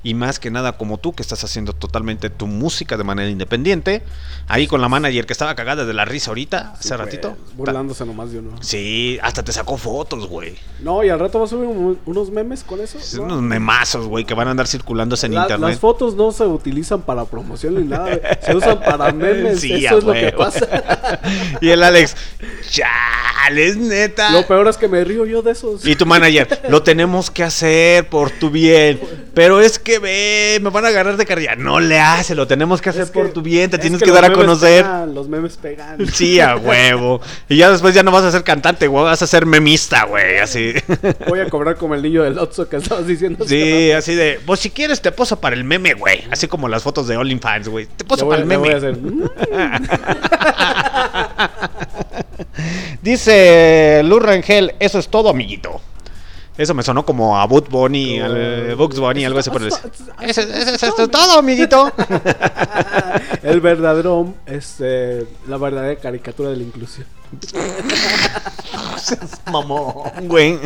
[0.07, 4.05] Y más que nada, como tú, que estás haciendo totalmente tu música de manera independiente.
[4.47, 7.37] Ahí con la manager que estaba cagada de la risa ahorita, Sí, hace pues, ratito.
[7.57, 8.51] Burlándose nomás de uno.
[8.63, 10.55] Sí, hasta te sacó fotos, güey.
[10.79, 12.99] No, y al rato va a subir un- unos memes con eso.
[13.21, 15.71] Unos memazos, güey, que van a andar circulándose en La- internet.
[15.71, 18.17] Las fotos no se utilizan para promoción ni nada.
[18.43, 19.61] Se usan para memes.
[19.61, 21.21] Sí, eso es lo que pasa.
[21.61, 22.15] y el Alex,
[22.71, 24.31] chales, neta.
[24.31, 25.85] Lo peor es que me río yo de esos.
[25.85, 29.01] Y tu manager, lo tenemos que hacer por tu bien.
[29.35, 31.55] Pero es que me van a agarrar de carrilla.
[31.57, 34.03] No le hace, lo tenemos que hacer Es por que- tu bien, te es tienes
[34.03, 34.83] que dar a conocer.
[34.85, 36.07] pegan, los memes pegan.
[36.13, 37.21] Sí, a huevo.
[37.49, 40.39] Y ya después ya no vas a ser cantante, güey, vas a ser memista, güey,
[40.39, 40.75] así.
[41.29, 43.45] Voy a cobrar como el niño del Otso que estabas diciendo.
[43.47, 46.25] Sí, así de, pues si quieres te poso para el meme, güey.
[46.31, 47.87] Así como las fotos de OnlyFans, güey.
[47.87, 48.75] Te poso voy, para el le voy meme.
[48.75, 48.97] a hacer.
[48.97, 49.25] mm,
[53.03, 55.81] Dice Lou Rangel, eso es todo, amiguito.
[56.59, 60.41] Eso me sonó como a Bugs Bunny, al, Bugs Bunny, algo así por el eso
[60.41, 61.93] es todo, amiguito.
[63.43, 67.07] el verdadero, este, la verdadera caricatura de la inclusión.
[69.53, 70.59] Mamón, güey.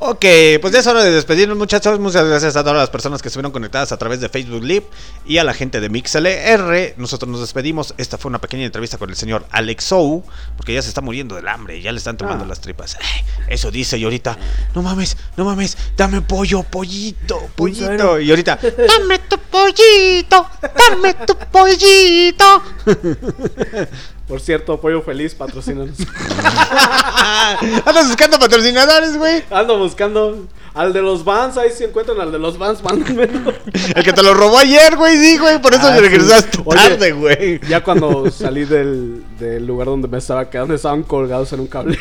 [0.00, 0.24] ok,
[0.60, 1.98] pues ya es hora de despedirnos, muchachos.
[2.00, 4.86] Muchas gracias a todas las personas que estuvieron conectadas a través de Facebook Live
[5.26, 6.94] y a la gente de MixLR.
[6.96, 7.94] Nosotros nos despedimos.
[7.98, 10.24] Esta fue una pequeña entrevista con el señor Alex Sou,
[10.56, 12.48] porque ya se está muriendo del hambre, ya le están tomando Ah.
[12.48, 12.96] las tripas.
[13.00, 14.36] Ay, eso dice, y ahorita,
[14.74, 18.18] no mames, no mames, dame pollo, pollito, pollito.
[18.20, 18.58] Y ahorita,
[18.98, 22.62] dame tu pollito, dame tu pollito.
[24.28, 25.98] Por cierto, Pollo Feliz, patrocínanos.
[27.84, 29.44] Andas buscando patrocinadores, güey.
[29.50, 33.52] Ando buscando al de los Vans, ahí si encuentran al de los Vans, mándenmelo.
[33.94, 35.60] El que te lo robó ayer, güey, sí, güey.
[35.60, 36.64] Por eso Ah, regresaste sí.
[36.68, 37.60] Tarde, güey.
[37.68, 41.98] Ya cuando salí del, del lugar donde me estaba quedando, estaban colgados en un cable.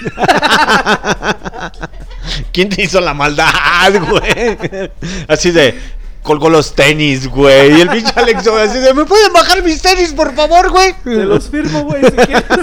[2.53, 3.49] ¿Quién te hizo la maldad,
[4.09, 4.57] güey?
[5.27, 5.77] Así de.
[6.23, 7.77] Colgó los tenis, güey.
[7.77, 10.95] Y el pinche Alex Zone así de, ¿me pueden bajar mis tenis, por favor, güey?
[11.03, 12.43] Te los firmo, güey, si quieres.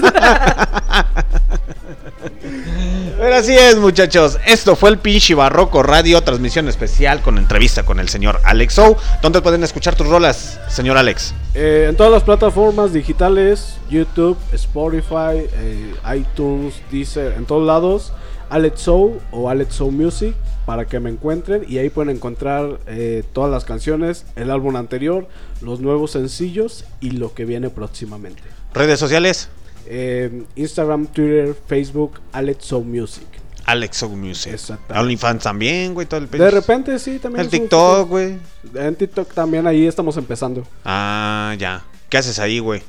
[3.21, 4.39] Pero así es, muchachos.
[4.47, 8.97] Esto fue el pinche Barroco Radio, transmisión especial con entrevista con el señor Alex O.
[9.21, 11.35] ¿Dónde pueden escuchar tus rolas, señor Alex?
[11.53, 18.11] Eh, en todas las plataformas digitales, YouTube, Spotify, eh, iTunes, Deezer, en todos lados,
[18.51, 23.23] Alex Show o Alex Show Music para que me encuentren y ahí pueden encontrar eh,
[23.33, 25.27] todas las canciones, el álbum anterior,
[25.61, 28.43] los nuevos sencillos y lo que viene próximamente.
[28.73, 29.49] Redes sociales,
[29.87, 33.25] Eh, Instagram, Twitter, Facebook, Alex Show Music.
[33.65, 34.57] Alex O Music.
[34.93, 37.45] OnlyFans también, güey, todo el De repente sí, también.
[37.45, 38.37] El TikTok, güey.
[38.75, 40.65] En TikTok también ahí estamos empezando.
[40.83, 41.83] Ah, ya.
[42.09, 42.83] ¿Qué haces ahí, güey?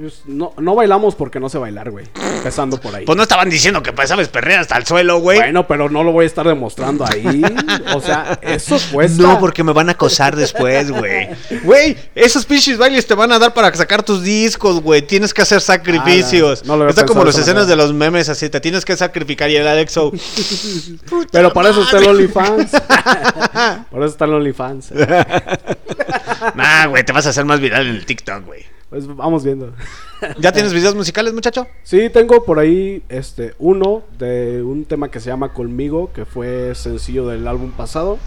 [0.00, 2.06] Pues, no, no bailamos porque no sé bailar, güey.
[2.36, 3.04] Empezando por ahí.
[3.04, 5.38] Pues no estaban diciendo que pues, sabes perrear hasta el suelo, güey.
[5.38, 7.42] Bueno, pero no lo voy a estar demostrando ahí.
[7.94, 9.22] O sea, eso cuesta.
[9.22, 11.28] No, porque me van a acosar después, güey.
[11.64, 15.02] Güey, esos pinches bailes te van a dar para sacar tus discos, güey.
[15.02, 16.60] Tienes que hacer sacrificios.
[16.60, 18.84] Ah, no, no lo había Está como las escenas de los memes así, te tienes
[18.84, 20.12] que sacrificar y el Alexo.
[21.32, 22.70] Pero para eso está el OnlyFans.
[23.90, 24.92] Por eso está el OnlyFans.
[26.54, 28.73] nah, güey, te vas a hacer más viral en el TikTok, güey.
[28.90, 29.72] Pues vamos viendo.
[30.38, 31.66] ¿Ya tienes videos musicales, muchacho?
[31.82, 36.74] Sí, tengo por ahí este uno de un tema que se llama Conmigo, que fue
[36.74, 38.18] sencillo del álbum pasado.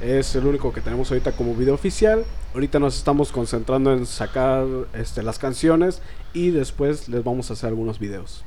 [0.00, 2.24] Es el único que tenemos ahorita como video oficial.
[2.54, 6.00] Ahorita nos estamos concentrando en sacar este, las canciones
[6.32, 8.44] y después les vamos a hacer algunos videos.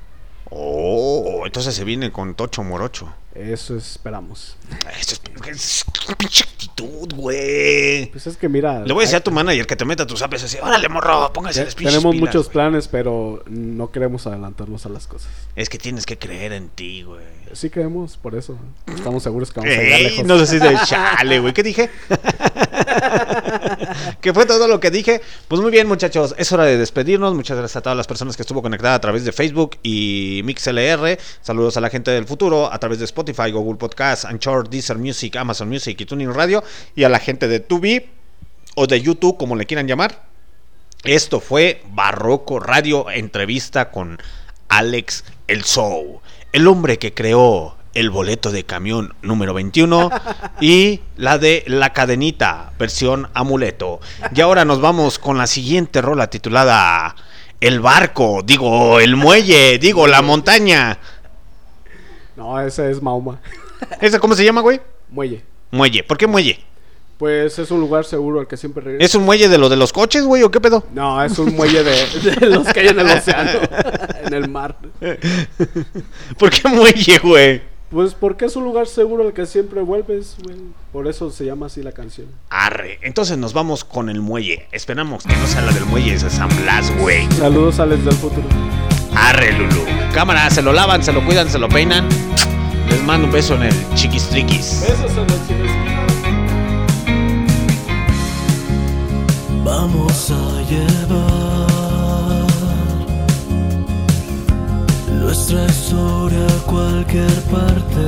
[0.49, 3.13] Oh, entonces se viene con Tocho Morocho.
[3.37, 4.55] Eso esperamos.
[4.99, 5.21] Eso es,
[6.07, 8.07] una pinche actitud, güey.
[8.07, 10.23] Pues es que mira, Le voy a decir a tu manager que te meta tus
[10.23, 10.57] apes así.
[10.59, 12.53] Órale, morro, póngase las pinches tenemos pilas, muchos güey".
[12.53, 15.29] planes, pero no queremos adelantarnos a las cosas.
[15.55, 17.23] Es que tienes que creer en ti, güey.
[17.53, 18.57] Sí creemos, por eso.
[18.87, 20.25] Estamos seguros que vamos a llegar lejos.
[20.25, 21.53] no sé si de chale, güey.
[21.53, 21.89] ¿Qué dije?
[24.21, 25.21] que fue todo lo que dije.
[25.47, 26.35] Pues muy bien, muchachos.
[26.37, 27.33] Es hora de despedirnos.
[27.33, 31.17] Muchas gracias a todas las personas que estuvo conectada a través de Facebook y MixLR.
[31.41, 35.35] Saludos a la gente del futuro a través de Spotify, Google Podcast, Anchor, Deezer Music,
[35.35, 36.63] Amazon Music y Tuning Radio.
[36.95, 38.09] Y a la gente de Tubi
[38.75, 40.27] o de YouTube, como le quieran llamar.
[41.03, 44.17] Esto fue Barroco Radio, entrevista con
[44.67, 46.21] Alex El Show,
[46.51, 50.09] el hombre que creó el boleto de camión número 21
[50.61, 53.99] y la de La Cadenita, versión amuleto.
[54.35, 57.15] Y ahora nos vamos con la siguiente rola titulada
[57.59, 60.99] El barco, digo, el muelle, digo, la montaña.
[62.37, 63.41] No, ese es Mahoma.
[64.01, 64.79] ¿Esa cómo se llama, güey?
[65.09, 65.43] Muelle.
[65.71, 66.03] Muelle.
[66.03, 66.59] ¿Por qué muelle?
[67.17, 69.03] Pues es un lugar seguro al que siempre regresa.
[69.03, 70.83] ¿Es un muelle de lo de los coches, güey, o qué pedo?
[70.93, 71.95] No, es un muelle de,
[72.39, 73.59] de los que hay en el océano,
[74.23, 74.77] en el mar.
[76.37, 77.61] ¿Por qué muelle, güey?
[77.89, 80.57] Pues porque es un lugar seguro al que siempre vuelves, güey.
[80.93, 82.27] Por eso se llama así la canción.
[82.51, 84.67] Arre, entonces nos vamos con el muelle.
[84.71, 87.27] Esperamos que no sea la del muelle de San Blas, güey.
[87.31, 88.47] Saludos, Alex del futuro.
[89.17, 89.85] Arre, Lulu.
[90.13, 92.07] Cámara, se lo lavan, se lo cuidan, se lo peinan.
[92.89, 94.81] Les mando un beso en el chiquistriquis.
[94.81, 95.87] Besos en el
[99.63, 101.67] Vamos a llevar
[105.11, 108.05] nuestra historia a cualquier parte,